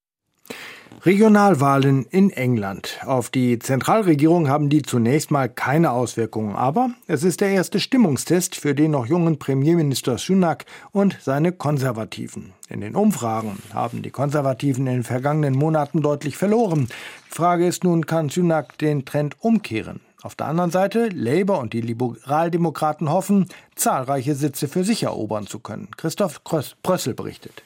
Regionalwahlen 1.05 2.07
in 2.07 2.31
England. 2.31 2.99
Auf 3.05 3.31
die 3.31 3.59
Zentralregierung 3.59 4.49
haben 4.49 4.69
die 4.69 4.83
zunächst 4.83 5.31
mal 5.31 5.49
keine 5.49 5.93
Auswirkungen, 5.93 6.57
aber 6.57 6.91
es 7.07 7.23
ist 7.23 7.41
der 7.41 7.51
erste 7.51 7.81
Stimmungstest 7.81 8.57
für 8.57 8.75
den 8.75 8.91
noch 8.91 9.07
jungen 9.07 9.39
Premierminister 9.39 10.19
Sunak 10.19 10.65
und 10.91 11.17
seine 11.21 11.53
Konservativen. 11.53 12.53
In 12.69 12.81
den 12.81 12.97
Umfragen 12.97 13.59
haben 13.73 14.03
die 14.03 14.11
Konservativen 14.11 14.87
in 14.87 14.95
den 14.95 15.05
vergangenen 15.05 15.55
Monaten 15.55 16.03
deutlich 16.03 16.37
verloren. 16.37 16.89
Die 17.31 17.35
Frage 17.35 17.67
ist 17.67 17.85
nun, 17.85 18.07
kann 18.07 18.29
Sunak 18.29 18.77
den 18.79 19.05
Trend 19.05 19.37
umkehren? 19.39 20.01
Auf 20.23 20.35
der 20.35 20.49
anderen 20.49 20.73
Seite, 20.73 21.09
Labour 21.11 21.61
und 21.61 21.73
die 21.73 21.81
Liberaldemokraten 21.81 23.09
hoffen, 23.09 23.47
zahlreiche 23.77 24.35
Sitze 24.35 24.67
für 24.67 24.83
sich 24.83 25.05
erobern 25.05 25.47
zu 25.47 25.61
können. 25.61 25.89
Christoph 25.97 26.43
Brössel 26.43 27.15
berichtet. 27.15 27.63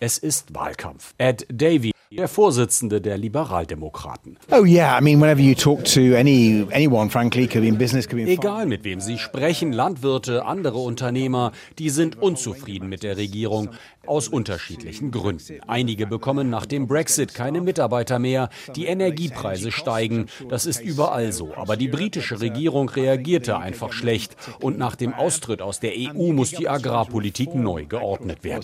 Es 0.00 0.18
ist 0.18 0.52
Wahlkampf. 0.52 1.14
Ed 1.16 1.46
Davy 1.48 1.95
der 2.16 2.28
Vorsitzende 2.28 3.00
der 3.00 3.18
Liberaldemokraten. 3.18 4.38
Oh 4.50 4.64
yeah, 4.64 4.98
I 4.98 5.02
mean 5.02 5.20
whenever 5.20 5.40
you 5.40 5.54
talk 5.54 5.84
to 5.84 6.16
any 6.16 6.66
anyone 6.72 7.10
frankly 7.10 7.46
could 7.46 7.62
be 7.62 7.68
in 7.68 7.78
business 7.78 8.08
could 8.08 8.16
be 8.16 8.22
in 8.22 8.28
Egal 8.28 8.66
mit 8.66 8.84
wem 8.84 9.00
Sie 9.00 9.18
sprechen, 9.18 9.72
Landwirte, 9.72 10.44
andere 10.44 10.78
Unternehmer, 10.78 11.52
die 11.78 11.90
sind 11.90 12.20
unzufrieden 12.20 12.88
mit 12.88 13.02
der 13.02 13.16
Regierung 13.16 13.70
aus 14.06 14.28
unterschiedlichen 14.28 15.10
Gründen. 15.10 15.60
Einige 15.66 16.06
bekommen 16.06 16.50
nach 16.50 16.66
dem 16.66 16.86
Brexit 16.86 17.34
keine 17.34 17.60
Mitarbeiter 17.60 18.18
mehr, 18.18 18.48
die 18.74 18.86
Energiepreise 18.86 19.72
steigen, 19.72 20.26
das 20.48 20.66
ist 20.66 20.80
überall 20.80 21.32
so, 21.32 21.54
aber 21.54 21.76
die 21.76 21.88
britische 21.88 22.40
Regierung 22.40 22.88
reagierte 22.88 23.58
einfach 23.58 23.92
schlecht 23.92 24.36
und 24.60 24.78
nach 24.78 24.96
dem 24.96 25.14
Austritt 25.14 25.62
aus 25.62 25.80
der 25.80 25.92
EU 25.96 26.32
muss 26.32 26.50
die 26.50 26.68
Agrarpolitik 26.68 27.54
neu 27.54 27.86
geordnet 27.86 28.44
werden. 28.44 28.62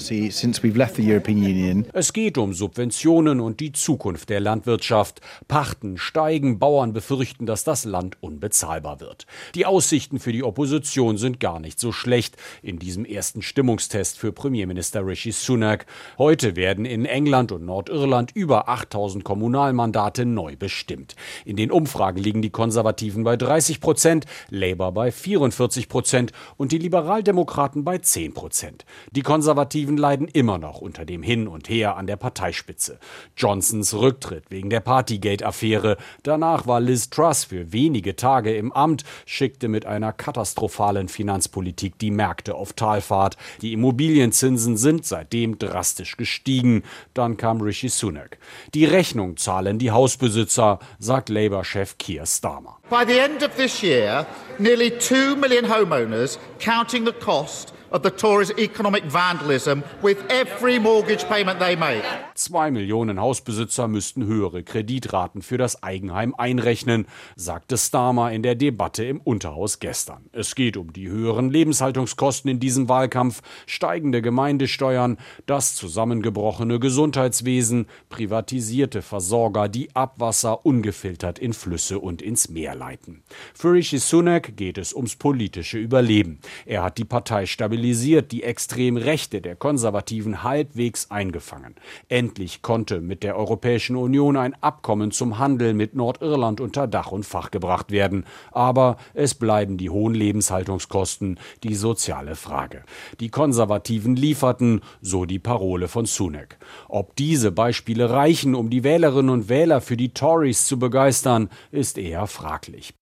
Es 1.92 2.12
geht 2.12 2.38
um 2.38 2.52
Subventionen 2.52 3.40
und 3.40 3.60
die 3.60 3.72
Zukunft 3.72 4.28
der 4.30 4.40
Landwirtschaft. 4.40 5.20
Pachten 5.48 5.98
steigen, 5.98 6.58
Bauern 6.58 6.92
befürchten, 6.92 7.46
dass 7.46 7.64
das 7.64 7.84
Land 7.84 8.16
unbezahlbar 8.20 9.00
wird. 9.00 9.26
Die 9.54 9.66
Aussichten 9.66 10.18
für 10.18 10.32
die 10.32 10.44
Opposition 10.44 11.16
sind 11.18 11.40
gar 11.40 11.60
nicht 11.60 11.80
so 11.80 11.92
schlecht 11.92 12.36
in 12.62 12.78
diesem 12.78 13.04
ersten 13.04 13.42
Stimmungstest 13.42 14.18
für 14.18 14.32
Premierminister 14.32 15.06
Rishi 15.06 15.31
Sunak. 15.32 15.86
Heute 16.18 16.56
werden 16.56 16.84
in 16.84 17.04
England 17.04 17.52
und 17.52 17.64
Nordirland 17.64 18.30
über 18.34 18.68
8000 18.68 19.24
Kommunalmandate 19.24 20.24
neu 20.26 20.56
bestimmt. 20.56 21.16
In 21.44 21.56
den 21.56 21.70
Umfragen 21.70 22.18
liegen 22.18 22.42
die 22.42 22.50
Konservativen 22.50 23.24
bei 23.24 23.36
30 23.36 23.80
Prozent, 23.80 24.26
Labour 24.50 24.92
bei 24.92 25.10
44 25.10 25.88
Prozent 25.88 26.32
und 26.56 26.72
die 26.72 26.78
Liberaldemokraten 26.78 27.84
bei 27.84 27.98
10 27.98 28.34
Prozent. 28.34 28.84
Die 29.10 29.22
Konservativen 29.22 29.96
leiden 29.96 30.28
immer 30.28 30.58
noch 30.58 30.80
unter 30.80 31.04
dem 31.04 31.22
Hin 31.22 31.48
und 31.48 31.68
Her 31.68 31.96
an 31.96 32.06
der 32.06 32.16
Parteispitze. 32.16 32.98
Johnsons 33.36 33.94
Rücktritt 33.94 34.50
wegen 34.50 34.70
der 34.70 34.80
Partygate-Affäre. 34.80 35.96
Danach 36.22 36.66
war 36.66 36.80
Liz 36.80 37.10
Truss 37.10 37.44
für 37.44 37.72
wenige 37.72 38.16
Tage 38.16 38.54
im 38.54 38.72
Amt, 38.72 39.04
schickte 39.26 39.68
mit 39.68 39.86
einer 39.86 40.12
katastrophalen 40.12 41.08
Finanzpolitik 41.08 41.98
die 41.98 42.10
Märkte 42.10 42.54
auf 42.54 42.72
Talfahrt. 42.72 43.36
Die 43.60 43.72
Immobilienzinsen 43.72 44.76
sind 44.76 45.04
seitdem 45.22 45.58
drastisch 45.58 46.16
gestiegen. 46.16 46.82
Dann 47.14 47.36
kam 47.36 47.60
Rishi 47.60 47.88
Sunak. 47.88 48.38
Die 48.74 48.84
Rechnung 48.84 49.36
zahlen 49.36 49.78
die 49.78 49.90
Hausbesitzer, 49.90 50.80
sagt 50.98 51.28
Labour-Chef 51.28 51.96
Keir 51.98 52.26
Starmer. 52.26 52.78
By 52.90 53.04
the 53.06 53.18
end 53.18 53.42
of 53.42 53.54
this 53.56 53.82
year, 53.82 54.26
nearly 54.58 54.90
2 54.90 55.36
million 55.36 55.66
homeowners, 55.66 56.38
counting 56.58 57.06
the 57.06 57.12
cost 57.12 57.72
of 57.92 58.02
the 58.02 58.10
Tories' 58.10 58.50
economic 58.58 59.04
vandalism 59.04 59.82
with 60.02 60.18
every 60.30 60.78
mortgage 60.78 61.24
payment 61.28 61.60
they 61.60 61.76
make. 61.76 62.02
Zwei 62.34 62.70
Millionen 62.70 63.20
Hausbesitzer 63.20 63.86
müssten 63.86 64.24
höhere 64.24 64.62
Kreditraten 64.62 65.42
für 65.42 65.58
das 65.58 65.82
Eigenheim 65.82 66.34
einrechnen, 66.36 67.06
sagte 67.36 67.76
Starmer 67.76 68.32
in 68.32 68.42
der 68.42 68.54
Debatte 68.54 69.04
im 69.04 69.20
Unterhaus 69.20 69.78
gestern. 69.78 70.24
Es 70.32 70.54
geht 70.54 70.76
um 70.76 70.92
die 70.92 71.08
höheren 71.08 71.50
Lebenshaltungskosten 71.50 72.50
in 72.50 72.58
diesem 72.58 72.88
Wahlkampf, 72.88 73.42
steigende 73.66 74.22
Gemeindesteuern, 74.22 75.18
das 75.46 75.76
zusammengebrochene 75.76 76.80
Gesundheitswesen, 76.80 77.86
privatisierte 78.08 79.02
Versorger, 79.02 79.68
die 79.68 79.94
Abwasser 79.94 80.64
ungefiltert 80.64 81.38
in 81.38 81.52
Flüsse 81.52 81.98
und 81.98 82.22
ins 82.22 82.48
Meer 82.48 82.74
leiten. 82.74 83.22
Für 83.54 83.72
Rishi 83.72 83.98
Sunak 83.98 84.56
geht 84.56 84.78
es 84.78 84.94
ums 84.94 85.16
politische 85.16 85.78
Überleben. 85.78 86.40
Er 86.64 86.82
hat 86.82 86.96
die 86.96 87.04
Partei 87.04 87.44
stabilisiert 87.44 87.81
stabilisiert 87.82 88.30
die 88.30 88.44
Extremrechte 88.44 89.40
der 89.40 89.56
Konservativen 89.56 90.44
halbwegs 90.44 91.10
eingefangen. 91.10 91.74
Endlich 92.08 92.62
konnte 92.62 93.00
mit 93.00 93.24
der 93.24 93.36
Europäischen 93.36 93.96
Union 93.96 94.36
ein 94.36 94.54
Abkommen 94.62 95.10
zum 95.10 95.40
Handel 95.40 95.74
mit 95.74 95.96
Nordirland 95.96 96.60
unter 96.60 96.86
Dach 96.86 97.10
und 97.10 97.26
Fach 97.26 97.50
gebracht 97.50 97.90
werden. 97.90 98.24
Aber 98.52 98.98
es 99.14 99.34
bleiben 99.34 99.78
die 99.78 99.90
hohen 99.90 100.14
Lebenshaltungskosten 100.14 101.40
die 101.64 101.74
soziale 101.74 102.36
Frage. 102.36 102.84
Die 103.18 103.30
Konservativen 103.30 104.14
lieferten, 104.14 104.82
so 105.00 105.24
die 105.24 105.40
Parole 105.40 105.88
von 105.88 106.06
Sunak. 106.06 106.58
Ob 106.88 107.16
diese 107.16 107.50
Beispiele 107.50 108.10
reichen, 108.10 108.54
um 108.54 108.70
die 108.70 108.84
Wählerinnen 108.84 109.30
und 109.30 109.48
Wähler 109.48 109.80
für 109.80 109.96
die 109.96 110.14
Tories 110.14 110.66
zu 110.66 110.78
begeistern, 110.78 111.48
ist 111.72 111.98
eher 111.98 112.28
fraglich. 112.28 112.94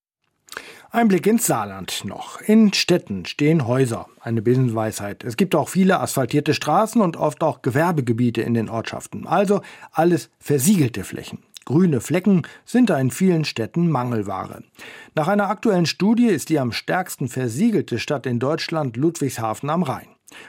Ein 0.92 1.06
Blick 1.06 1.28
ins 1.28 1.46
Saarland 1.46 2.04
noch. 2.04 2.40
In 2.40 2.72
Städten 2.72 3.24
stehen 3.24 3.68
Häuser, 3.68 4.06
eine 4.18 4.42
Binsenweisheit. 4.42 5.22
Es 5.22 5.36
gibt 5.36 5.54
auch 5.54 5.68
viele 5.68 6.00
asphaltierte 6.00 6.52
Straßen 6.52 7.00
und 7.00 7.16
oft 7.16 7.44
auch 7.44 7.62
Gewerbegebiete 7.62 8.42
in 8.42 8.54
den 8.54 8.68
Ortschaften. 8.68 9.24
Also 9.24 9.62
alles 9.92 10.30
versiegelte 10.40 11.04
Flächen. 11.04 11.44
Grüne 11.64 12.00
Flecken 12.00 12.42
sind 12.64 12.90
da 12.90 12.98
in 12.98 13.12
vielen 13.12 13.44
Städten 13.44 13.88
Mangelware. 13.88 14.64
Nach 15.14 15.28
einer 15.28 15.48
aktuellen 15.48 15.86
Studie 15.86 16.26
ist 16.26 16.48
die 16.48 16.58
am 16.58 16.72
stärksten 16.72 17.28
versiegelte 17.28 18.00
Stadt 18.00 18.26
in 18.26 18.40
Deutschland 18.40 18.96
Ludwigshafen 18.96 19.70
am 19.70 19.84
Rhein. 19.84 20.08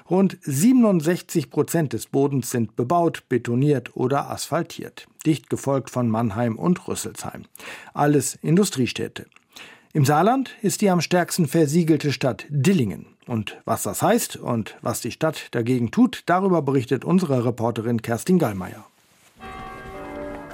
Rund 0.10 0.40
67 0.42 1.52
Prozent 1.52 1.94
des 1.94 2.08
Bodens 2.08 2.50
sind 2.50 2.76
bebaut, 2.76 3.30
betoniert 3.30 3.96
oder 3.96 4.32
asphaltiert. 4.32 5.06
Dicht 5.24 5.52
gefolgt 5.52 5.92
von 5.92 6.10
Mannheim 6.10 6.58
und 6.58 6.88
Rüsselsheim. 6.88 7.44
Alles 7.94 8.40
Industriestädte. 8.42 9.28
Im 9.94 10.06
Saarland 10.06 10.52
ist 10.62 10.80
die 10.80 10.90
am 10.90 11.02
stärksten 11.02 11.48
versiegelte 11.48 12.14
Stadt 12.14 12.46
Dillingen. 12.50 13.08
Und 13.28 13.58
was 13.66 13.84
das 13.84 14.02
heißt 14.02 14.38
und 14.38 14.78
was 14.82 15.02
die 15.02 15.12
Stadt 15.12 15.50
dagegen 15.52 15.92
tut, 15.92 16.24
darüber 16.28 16.62
berichtet 16.62 17.04
unsere 17.04 17.44
Reporterin 17.46 18.02
Kerstin 18.02 18.40
Gallmeier. 18.40 18.86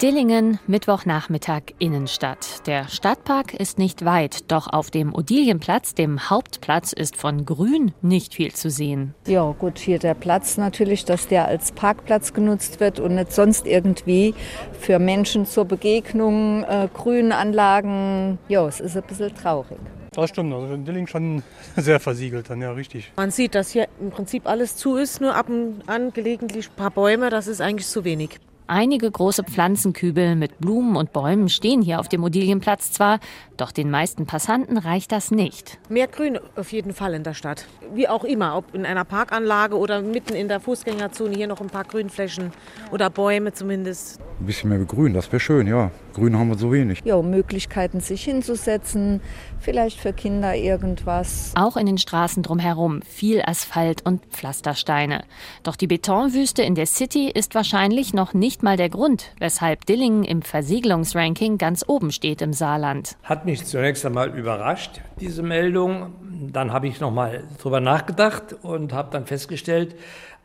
Dillingen, 0.02 0.60
Mittwochnachmittag, 0.68 1.74
Innenstadt. 1.80 2.68
Der 2.68 2.88
Stadtpark 2.88 3.56
ist 3.56 3.80
nicht 3.80 4.06
weit, 4.06 4.52
doch 4.52 4.72
auf 4.72 4.92
dem 4.92 5.12
Odilienplatz, 5.12 5.96
dem 5.96 6.30
Hauptplatz, 6.30 6.94
ist 6.94 7.18
von 7.18 7.46
Grün 7.46 7.94
nicht 8.04 8.36
viel 8.36 8.54
zu 8.54 8.70
sehen. 8.70 9.16
Ja, 9.26 9.56
gut, 9.58 9.80
hier 9.80 9.98
der 9.98 10.14
Platz 10.14 10.58
natürlich, 10.58 11.04
dass 11.04 11.28
der 11.28 11.48
als 11.48 11.72
Parkplatz 11.72 12.34
genutzt 12.34 12.80
wird 12.80 13.00
und 13.00 13.16
nicht 13.16 13.34
sonst 13.34 13.66
irgendwie 13.66 14.36
für 14.80 15.00
Menschen 15.00 15.48
zur 15.48 15.66
Begegnung, 15.66 16.64
äh, 16.66 16.90
Grünanlagen. 16.94 18.38
Ja, 18.50 18.68
es 18.68 18.80
ist 18.80 18.96
ein 18.96 19.04
bisschen 19.04 19.34
traurig. 19.34 19.80
Das 20.12 20.30
stimmt, 20.30 20.54
also 20.54 20.76
in 20.76 20.86
Dilling 20.86 21.08
schon 21.08 21.42
sehr 21.76 22.00
versiegelt 22.00 22.52
dann, 22.52 22.62
ja, 22.62 22.72
richtig. 22.72 23.12
Man 23.16 23.32
sieht, 23.32 23.56
dass 23.56 23.72
hier 23.72 23.88
im 24.00 24.12
Prinzip 24.12 24.46
alles 24.46 24.76
zu 24.76 24.96
ist, 24.96 25.22
nur 25.22 25.34
ab 25.34 25.50
und 25.50 25.82
an 25.88 26.14
gelegentlich 26.14 26.70
ein 26.70 26.76
paar 26.76 26.92
Bäume, 26.92 27.32
das 27.32 27.48
ist 27.48 27.62
eigentlich 27.62 27.88
zu 27.88 28.04
wenig. 28.04 28.40
Einige 28.70 29.10
große 29.10 29.46
Pflanzenkübel 29.46 30.36
mit 30.36 30.60
Blumen 30.60 30.98
und 30.98 31.14
Bäumen 31.14 31.48
stehen 31.48 31.82
hier 31.82 32.02
auf 32.02 32.10
dem 32.10 32.22
Odilienplatz 32.22 32.92
zwar, 32.92 33.22
doch 33.56 33.72
den 33.72 33.90
meisten 33.90 34.26
Passanten 34.26 34.78
reicht 34.78 35.14
das 35.14 35.32
nicht. 35.32 35.80
Mehr 35.88 36.08
Grün 36.08 36.38
auf 36.58 36.74
jeden 36.74 36.94
Fall 36.94 37.14
in 37.14 37.24
der 37.24 37.34
Stadt. 37.34 37.66
Wie 37.94 38.10
auch 38.10 38.26
immer, 38.26 38.58
ob 38.58 38.76
in 38.76 38.86
einer 38.86 39.06
Parkanlage 39.06 39.78
oder 39.78 40.02
mitten 40.02 40.36
in 40.36 40.50
der 40.50 40.60
Fußgängerzone, 40.60 41.34
hier 41.34 41.48
noch 41.48 41.62
ein 41.62 41.68
paar 41.70 41.86
Grünflächen 41.86 42.52
oder 42.92 43.10
Bäume 43.10 43.54
zumindest. 43.54 44.20
Ein 44.42 44.46
bisschen 44.46 44.70
mehr 44.70 44.80
Grün, 44.80 45.14
das 45.14 45.32
wäre 45.32 45.40
schön, 45.40 45.66
ja. 45.66 45.90
Grün 46.18 46.36
haben 46.36 46.50
wir 46.50 46.58
so 46.58 46.72
wenig. 46.72 47.02
Ja, 47.06 47.22
Möglichkeiten, 47.22 48.00
sich 48.00 48.24
hinzusetzen, 48.24 49.22
vielleicht 49.60 50.00
für 50.00 50.14
Kinder 50.14 50.56
irgendwas. 50.56 51.52
Auch 51.56 51.78
in 51.78 51.86
den 51.86 52.00
Straßen 52.00 52.42
drumherum 52.42 53.04
viel 53.04 53.44
Asphalt 53.46 54.04
und 54.04 54.26
Pflastersteine. 54.26 55.26
Doch 55.62 55.76
die 55.76 55.86
Betonwüste 55.86 56.64
in 56.64 56.74
der 56.74 56.88
City 56.88 57.30
ist 57.30 57.54
wahrscheinlich 57.54 58.16
noch 58.16 58.34
nicht 58.34 58.64
mal 58.64 58.78
der 58.78 58.90
Grund, 58.90 59.32
weshalb 59.38 59.86
Dillingen 59.86 60.24
im 60.24 60.42
Versiegelungsranking 60.42 61.60
ganz 61.60 61.86
oben 61.88 62.12
steht 62.12 62.42
im 62.42 62.52
Saarland. 62.52 63.16
Hat 63.22 63.46
mich 63.46 63.64
zunächst 63.64 64.04
einmal 64.04 64.36
überrascht, 64.36 65.02
diese 65.20 65.44
Meldung. 65.44 66.14
Dann 66.52 66.72
habe 66.72 66.88
ich 66.88 67.00
noch 67.00 67.12
mal 67.12 67.44
drüber 67.62 67.80
nachgedacht 67.80 68.56
und 68.62 68.94
habe 68.94 69.10
dann 69.12 69.26
festgestellt, 69.26 69.96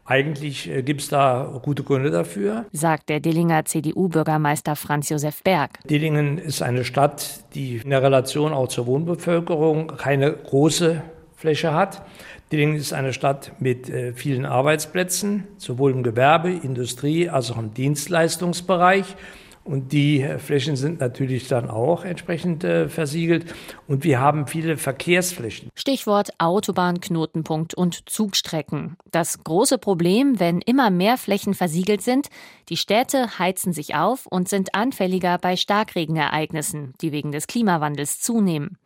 eigentlich 0.05 0.69
äh, 0.69 0.83
gibt 0.83 1.01
es 1.03 1.09
da 1.09 1.61
gute 1.63 1.85
Gründe 1.85 2.11
dafür, 2.11 2.67
sagt 2.73 3.09
der 3.09 3.21
Dillinger 3.21 3.65
CDU-Bürgermeister 3.65 4.75
Franz 4.75 5.09
Josef 5.09 5.43
Berg. 5.45 5.79
Dillingen 5.89 6.39
ist 6.39 6.61
eine 6.61 6.85
Stadt, 6.85 7.45
die 7.55 7.77
in 7.77 7.91
der 7.91 8.03
Relation 8.03 8.53
auch 8.53 8.69
zur 8.69 8.87
Wohnbevölkerung 8.87 9.97
keine 9.97 10.33
große 10.33 11.03
Fläche 11.37 11.73
hat. 11.73 12.03
Dillingen 12.51 12.77
ist 12.77 12.93
eine 12.93 13.13
Stadt 13.13 13.53
mit 13.61 13.89
äh, 13.89 14.13
vielen 14.13 14.45
Arbeitsplätzen, 14.45 15.45
sowohl 15.57 15.93
im 15.93 16.03
Gewerbe, 16.03 16.51
Industrie 16.51 17.29
als 17.29 17.51
auch 17.51 17.59
im 17.59 17.73
Dienstleistungsbereich. 17.73 19.17
Und 19.65 19.93
die 19.93 20.27
Flächen 20.39 20.77
sind 20.77 21.01
natürlich 21.01 21.47
dann 21.47 21.71
auch 21.71 22.05
entsprechend 22.05 22.65
äh, 22.65 22.89
versiegelt. 22.89 23.55
Und 23.87 24.03
wir 24.05 24.21
haben 24.21 24.47
viele 24.47 24.77
Verkehrsflächen. 24.77 25.69
Stichwort 25.75 26.31
Autobahnknotenpunkt 26.39 27.75
und 27.75 28.09
Zugstrecken. 28.09 28.97
Das 29.11 29.45
große 29.45 29.79
Problem, 29.79 30.41
wenn 30.41 30.61
immer 30.61 30.91
mehr 30.91 31.17
Flächen 31.17 31.55
versiegelt 31.55 32.03
sind, 32.03 32.29
die 32.69 32.77
Städte 32.77 33.39
heizen 33.39 33.73
sich 33.73 33.95
auf 33.95 34.27
und 34.27 34.49
sind 34.49 34.75
anfälliger 34.75 35.39
bei 35.39 35.57
Starkregenereignissen, 35.57 36.95
die 37.01 37.13
wegen 37.13 37.31
des 37.31 37.47
Klimawandels 37.47 38.21
zunehmen. 38.21 38.79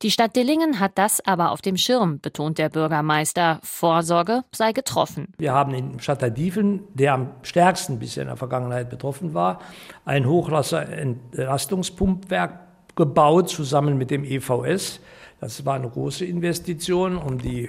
Die 0.00 0.10
Stadt 0.10 0.34
Dillingen 0.34 0.80
hat 0.80 0.92
das 0.96 1.20
aber 1.26 1.50
auf 1.52 1.60
dem 1.62 1.76
Schirm, 1.76 2.18
betont 2.20 2.58
der 2.58 2.70
Bürgermeister. 2.70 3.60
Vorsorge 3.62 4.42
sei 4.50 4.72
getroffen. 4.72 5.28
Wir 5.38 5.52
haben 5.52 5.74
in 5.74 6.00
Stadterdiefen, 6.00 6.80
der 6.94 7.14
am 7.14 7.30
stärksten 7.42 7.98
bisher 7.98 8.22
in 8.22 8.28
der 8.28 8.36
Vergangenheit 8.36 8.90
betroffen 8.90 9.34
war, 9.34 9.60
ein 10.04 10.26
Hochwasserentlastungspumpwerk 10.26 12.58
gebaut, 12.96 13.48
zusammen 13.48 13.96
mit 13.96 14.10
dem 14.10 14.24
EVS. 14.24 15.00
Das 15.40 15.64
war 15.64 15.74
eine 15.74 15.88
große 15.88 16.24
Investition, 16.24 17.16
um 17.16 17.38
die 17.38 17.68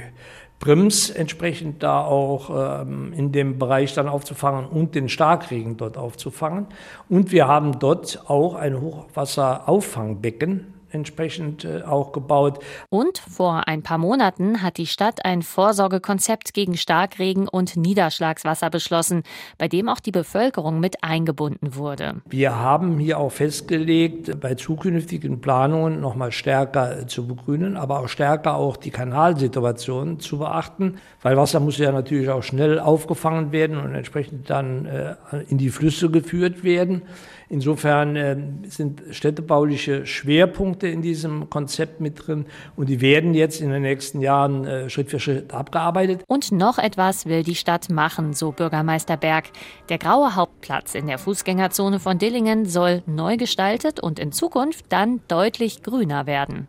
Prims 0.59 1.09
entsprechend 1.09 1.83
da 1.83 2.05
auch 2.05 2.83
ähm, 2.83 3.13
in 3.13 3.31
dem 3.31 3.59
Bereich 3.59 3.93
dann 3.93 4.07
aufzufangen 4.07 4.65
und 4.65 4.95
den 4.95 5.09
Starkregen 5.09 5.75
dort 5.75 5.97
aufzufangen. 5.97 6.67
Und 7.09 7.31
wir 7.31 7.47
haben 7.47 7.79
dort 7.79 8.29
auch 8.29 8.55
ein 8.55 8.79
Hochwasserauffangbecken 8.79 10.72
entsprechend 10.93 11.65
äh, 11.65 11.82
auch 11.84 12.12
gebaut. 12.12 12.60
Und 12.89 13.17
vor 13.17 13.67
ein 13.67 13.84
paar 13.84 13.97
Monaten 13.97 14.62
hat 14.62 14.77
die 14.77 14.88
Stadt 14.88 15.25
ein 15.25 15.41
Vorsorgekonzept 15.41 16.53
gegen 16.53 16.77
Starkregen 16.77 17.47
und 17.47 17.75
Niederschlagswasser 17.75 18.69
beschlossen, 18.69 19.23
bei 19.58 19.67
dem 19.67 19.89
auch 19.89 19.99
die 19.99 20.12
Bevölkerung 20.12 20.79
mit 20.79 21.03
eingebunden 21.03 21.75
wurde. 21.75 22.21
Wir 22.29 22.56
haben 22.56 22.99
hier 22.99 23.19
auch 23.19 23.32
festgelegt, 23.32 24.39
bei 24.39 24.56
zukünftigen 24.56 25.41
Planungen 25.41 26.01
noch 26.01 26.15
mal 26.15 26.32
stärker 26.32 27.08
zu 27.08 27.27
begrünen, 27.27 27.77
aber 27.77 27.99
auch 27.99 28.08
stärker 28.08 28.56
auch 28.56 28.77
die 28.77 28.91
Kanalsituation 28.91 30.19
zu 30.19 30.39
beachten, 30.39 30.97
weil 31.21 31.38
Wasser 31.38 31.60
muss 31.60 31.77
ja 31.77 31.91
natürlich 31.91 32.29
auch 32.29 32.43
schnell 32.43 32.79
aufgefangen 32.79 33.51
werden 33.51 33.77
und 33.77 33.95
entsprechend 33.95 34.49
dann 34.49 34.86
äh, 34.86 35.15
in 35.47 35.58
die 35.58 35.69
Flüsse 35.69 36.10
geführt 36.10 36.63
werden. 36.63 37.03
Insofern 37.49 38.15
äh, 38.15 38.38
sind 38.67 39.01
städtebauliche 39.12 40.06
Schwerpunkte 40.06 40.88
in 40.88 41.01
diesem 41.01 41.49
Konzept 41.49 42.01
mit 42.01 42.27
drin 42.27 42.45
und 42.75 42.89
die 42.89 43.01
werden 43.01 43.34
jetzt 43.34 43.62
in 43.62 43.69
den 43.69 43.82
nächsten 43.82 44.21
Jahren 44.21 44.65
äh, 44.65 44.89
Schritt 44.89 45.10
für 45.10 45.19
Schritt 45.19 45.53
abgearbeitet. 45.53 46.23
Und 46.27 46.51
noch 46.51 46.77
etwas 46.77 47.25
will 47.25 47.43
die 47.43 47.56
Stadt 47.56 47.89
machen, 47.89 48.34
so 48.34 48.51
Bürgermeister 48.51 49.17
Berg. 49.17 49.45
Der 49.89 49.97
graue 49.97 50.36
Hauptplatz 50.36 50.95
in 50.95 51.08
der 51.08 51.17
Fußgängerzone 51.17 51.99
von 51.99 52.17
Dillingen 52.17 52.65
soll 52.65 53.03
neu 53.06 53.38
gestaltet 53.38 53.99
und 53.99 54.19
in 54.19 54.32
Zukunft 54.32 54.86
dann 54.89 55.21
deutlich 55.27 55.84
grüner 55.84 56.25
werden. 56.25 56.67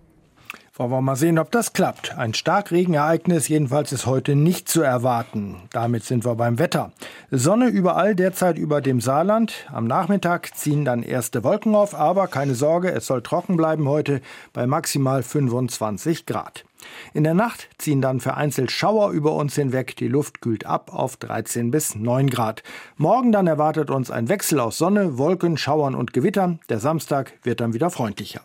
Wollen 0.76 0.90
wir 0.90 1.02
mal 1.02 1.14
sehen, 1.14 1.38
ob 1.38 1.52
das 1.52 1.72
klappt. 1.72 2.18
Ein 2.18 2.34
Starkregenereignis 2.34 3.46
jedenfalls 3.46 3.92
ist 3.92 4.06
heute 4.06 4.34
nicht 4.34 4.68
zu 4.68 4.82
erwarten. 4.82 5.54
Damit 5.70 6.02
sind 6.02 6.24
wir 6.24 6.34
beim 6.34 6.58
Wetter. 6.58 6.90
Sonne 7.30 7.68
überall, 7.68 8.16
derzeit 8.16 8.58
über 8.58 8.80
dem 8.80 9.00
Saarland. 9.00 9.66
Am 9.72 9.86
Nachmittag 9.86 10.56
ziehen 10.56 10.84
dann 10.84 11.04
erste 11.04 11.44
Wolken 11.44 11.76
auf, 11.76 11.94
aber 11.94 12.26
keine 12.26 12.56
Sorge, 12.56 12.90
es 12.90 13.06
soll 13.06 13.22
trocken 13.22 13.56
bleiben 13.56 13.88
heute 13.88 14.20
bei 14.52 14.66
maximal 14.66 15.22
25 15.22 16.26
Grad. 16.26 16.64
In 17.12 17.22
der 17.22 17.34
Nacht 17.34 17.68
ziehen 17.78 18.02
dann 18.02 18.18
vereinzelt 18.18 18.72
Schauer 18.72 19.12
über 19.12 19.34
uns 19.34 19.54
hinweg. 19.54 19.94
Die 19.94 20.08
Luft 20.08 20.40
kühlt 20.40 20.66
ab 20.66 20.92
auf 20.92 21.16
13 21.18 21.70
bis 21.70 21.94
9 21.94 22.28
Grad. 22.28 22.64
Morgen 22.96 23.30
dann 23.30 23.46
erwartet 23.46 23.90
uns 23.90 24.10
ein 24.10 24.28
Wechsel 24.28 24.58
aus 24.58 24.76
Sonne, 24.78 25.18
Wolken, 25.18 25.56
Schauern 25.56 25.94
und 25.94 26.12
Gewittern. 26.12 26.58
Der 26.68 26.80
Samstag 26.80 27.34
wird 27.44 27.60
dann 27.60 27.74
wieder 27.74 27.90
freundlicher. 27.90 28.40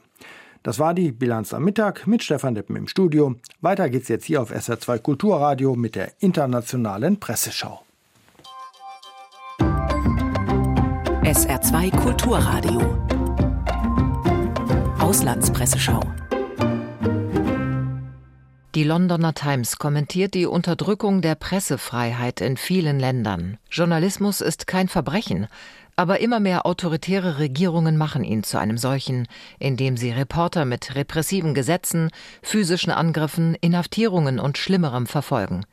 Das 0.61 0.77
war 0.77 0.93
die 0.93 1.11
Bilanz 1.13 1.53
am 1.53 1.63
Mittag 1.63 2.05
mit 2.05 2.21
Stefan 2.21 2.53
Deppen 2.53 2.75
im 2.75 2.87
Studio. 2.89 3.35
Weiter 3.61 3.89
geht's 3.89 4.09
jetzt 4.09 4.25
hier 4.25 4.41
auf 4.41 4.51
SR2 4.51 4.99
Kulturradio 4.99 5.75
mit 5.75 5.95
der 5.95 6.11
internationalen 6.19 7.17
Presseschau. 7.17 7.81
SR2 11.23 11.95
Kulturradio. 11.95 12.81
Auslandspresseschau. 14.99 16.01
Die 18.75 18.83
Londoner 18.83 19.33
Times 19.33 19.77
kommentiert 19.77 20.33
die 20.33 20.45
Unterdrückung 20.45 21.21
der 21.21 21.35
Pressefreiheit 21.35 22.41
in 22.41 22.57
vielen 22.57 22.99
Ländern. 22.99 23.57
Journalismus 23.71 24.41
ist 24.41 24.67
kein 24.67 24.89
Verbrechen, 24.89 25.47
aber 25.99 26.21
immer 26.21 26.39
mehr 26.39 26.65
autoritäre 26.65 27.39
Regierungen 27.39 27.97
machen 27.97 28.23
ihn 28.23 28.43
zu 28.43 28.57
einem 28.57 28.77
solchen, 28.77 29.27
indem 29.59 29.97
sie 29.97 30.11
Reporter 30.11 30.63
mit 30.63 30.95
repressiven 30.95 31.53
Gesetzen, 31.53 32.09
physischen 32.41 32.93
Angriffen, 32.93 33.53
Inhaftierungen 33.59 34.39
und 34.39 34.57
Schlimmerem 34.57 35.07
verfolgen. 35.07 35.65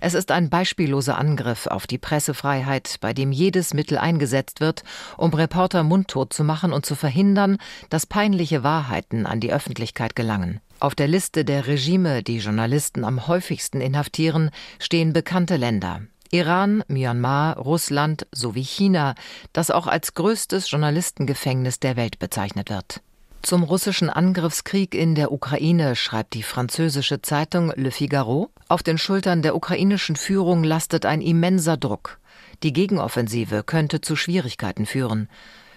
Es 0.00 0.14
ist 0.14 0.30
ein 0.30 0.48
beispielloser 0.48 1.18
Angriff 1.18 1.66
auf 1.66 1.88
die 1.88 1.98
Pressefreiheit, 1.98 2.98
bei 3.00 3.12
dem 3.12 3.32
jedes 3.32 3.74
Mittel 3.74 3.98
eingesetzt 3.98 4.60
wird, 4.60 4.84
um 5.16 5.34
Reporter 5.34 5.82
mundtot 5.82 6.32
zu 6.32 6.44
machen 6.44 6.72
und 6.72 6.86
zu 6.86 6.94
verhindern, 6.94 7.58
dass 7.90 8.06
peinliche 8.06 8.62
Wahrheiten 8.62 9.26
an 9.26 9.40
die 9.40 9.52
Öffentlichkeit 9.52 10.14
gelangen. 10.14 10.60
Auf 10.78 10.94
der 10.94 11.08
Liste 11.08 11.44
der 11.44 11.66
Regime, 11.66 12.22
die 12.22 12.38
Journalisten 12.38 13.04
am 13.04 13.26
häufigsten 13.26 13.80
inhaftieren, 13.80 14.50
stehen 14.78 15.12
bekannte 15.12 15.56
Länder. 15.56 16.02
Iran, 16.30 16.84
Myanmar, 16.88 17.56
Russland 17.58 18.26
sowie 18.32 18.64
China, 18.64 19.14
das 19.52 19.70
auch 19.70 19.86
als 19.86 20.14
größtes 20.14 20.70
Journalistengefängnis 20.70 21.80
der 21.80 21.96
Welt 21.96 22.18
bezeichnet 22.18 22.70
wird. 22.70 23.00
Zum 23.42 23.62
russischen 23.62 24.10
Angriffskrieg 24.10 24.94
in 24.94 25.14
der 25.14 25.32
Ukraine 25.32 25.96
schreibt 25.96 26.34
die 26.34 26.42
französische 26.42 27.22
Zeitung 27.22 27.72
Le 27.76 27.90
Figaro, 27.90 28.50
auf 28.68 28.82
den 28.82 28.98
Schultern 28.98 29.42
der 29.42 29.54
ukrainischen 29.54 30.16
Führung 30.16 30.64
lastet 30.64 31.06
ein 31.06 31.22
immenser 31.22 31.76
Druck. 31.76 32.18
Die 32.62 32.72
Gegenoffensive 32.72 33.62
könnte 33.62 34.00
zu 34.00 34.16
Schwierigkeiten 34.16 34.84
führen. 34.84 35.28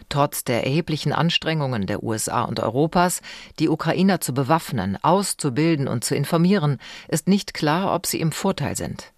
Trotz 0.09 0.43
der 0.43 0.65
erheblichen 0.65 1.13
Anstrengungen 1.13 1.85
der 1.85 2.03
USA 2.03 2.41
und 2.41 2.59
Europas, 2.59 3.21
die 3.59 3.69
Ukrainer 3.69 4.19
zu 4.19 4.33
bewaffnen, 4.33 4.97
auszubilden 5.01 5.87
und 5.87 6.03
zu 6.03 6.15
informieren, 6.15 6.79
ist 7.07 7.29
nicht 7.29 7.53
klar, 7.53 7.95
ob 7.95 8.05
sie 8.05 8.19
im 8.19 8.33
Vorteil 8.33 8.75
sind. 8.75 9.13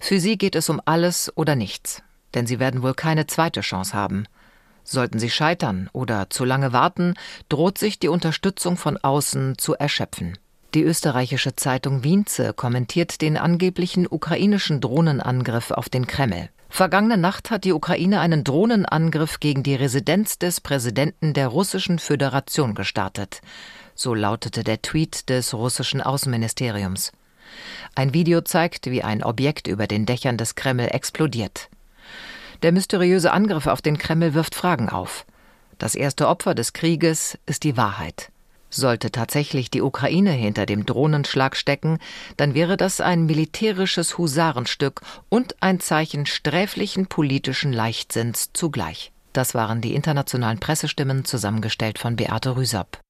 Für 0.00 0.20
sie 0.20 0.38
geht 0.38 0.54
es 0.54 0.68
um 0.68 0.80
alles 0.84 1.32
oder 1.36 1.56
nichts, 1.56 2.02
denn 2.34 2.46
sie 2.46 2.58
werden 2.58 2.82
wohl 2.82 2.94
keine 2.94 3.26
zweite 3.26 3.60
Chance 3.60 3.94
haben. 3.94 4.24
Sollten 4.84 5.18
sie 5.18 5.30
scheitern 5.30 5.88
oder 5.92 6.30
zu 6.30 6.44
lange 6.44 6.72
warten, 6.72 7.14
droht 7.48 7.78
sich 7.78 7.98
die 7.98 8.08
Unterstützung 8.08 8.76
von 8.76 8.96
außen 8.96 9.58
zu 9.58 9.74
erschöpfen. 9.74 10.38
Die 10.74 10.82
österreichische 10.82 11.56
Zeitung 11.56 12.04
Wienze 12.04 12.52
kommentiert 12.52 13.20
den 13.20 13.36
angeblichen 13.36 14.06
ukrainischen 14.08 14.80
Drohnenangriff 14.80 15.72
auf 15.72 15.88
den 15.88 16.06
Kreml. 16.06 16.48
Vergangene 16.68 17.16
Nacht 17.16 17.50
hat 17.50 17.64
die 17.64 17.72
Ukraine 17.72 18.20
einen 18.20 18.44
Drohnenangriff 18.44 19.40
gegen 19.40 19.64
die 19.64 19.74
Residenz 19.74 20.38
des 20.38 20.60
Präsidenten 20.60 21.34
der 21.34 21.48
Russischen 21.48 21.98
Föderation 21.98 22.76
gestartet. 22.76 23.40
So 23.96 24.14
lautete 24.14 24.62
der 24.62 24.80
Tweet 24.80 25.28
des 25.28 25.52
russischen 25.52 26.00
Außenministeriums. 26.00 27.10
Ein 27.94 28.14
Video 28.14 28.40
zeigt, 28.40 28.90
wie 28.90 29.02
ein 29.02 29.22
Objekt 29.22 29.66
über 29.66 29.86
den 29.86 30.06
Dächern 30.06 30.36
des 30.36 30.54
Kreml 30.54 30.88
explodiert. 30.90 31.68
Der 32.62 32.72
mysteriöse 32.72 33.32
Angriff 33.32 33.66
auf 33.66 33.82
den 33.82 33.98
Kreml 33.98 34.34
wirft 34.34 34.54
Fragen 34.54 34.88
auf. 34.88 35.24
Das 35.78 35.94
erste 35.94 36.28
Opfer 36.28 36.54
des 36.54 36.72
Krieges 36.72 37.38
ist 37.46 37.64
die 37.64 37.76
Wahrheit. 37.76 38.30
Sollte 38.68 39.10
tatsächlich 39.10 39.70
die 39.70 39.82
Ukraine 39.82 40.30
hinter 40.30 40.64
dem 40.64 40.86
Drohnenschlag 40.86 41.56
stecken, 41.56 41.98
dann 42.36 42.54
wäre 42.54 42.76
das 42.76 43.00
ein 43.00 43.26
militärisches 43.26 44.16
Husarenstück 44.16 45.00
und 45.28 45.60
ein 45.60 45.80
Zeichen 45.80 46.26
sträflichen 46.26 47.06
politischen 47.06 47.72
Leichtsinns 47.72 48.50
zugleich. 48.52 49.10
Das 49.32 49.54
waren 49.54 49.80
die 49.80 49.94
internationalen 49.94 50.60
Pressestimmen, 50.60 51.24
zusammengestellt 51.24 51.98
von 51.98 52.14
Beate 52.14 52.56
Rüsap. 52.56 53.00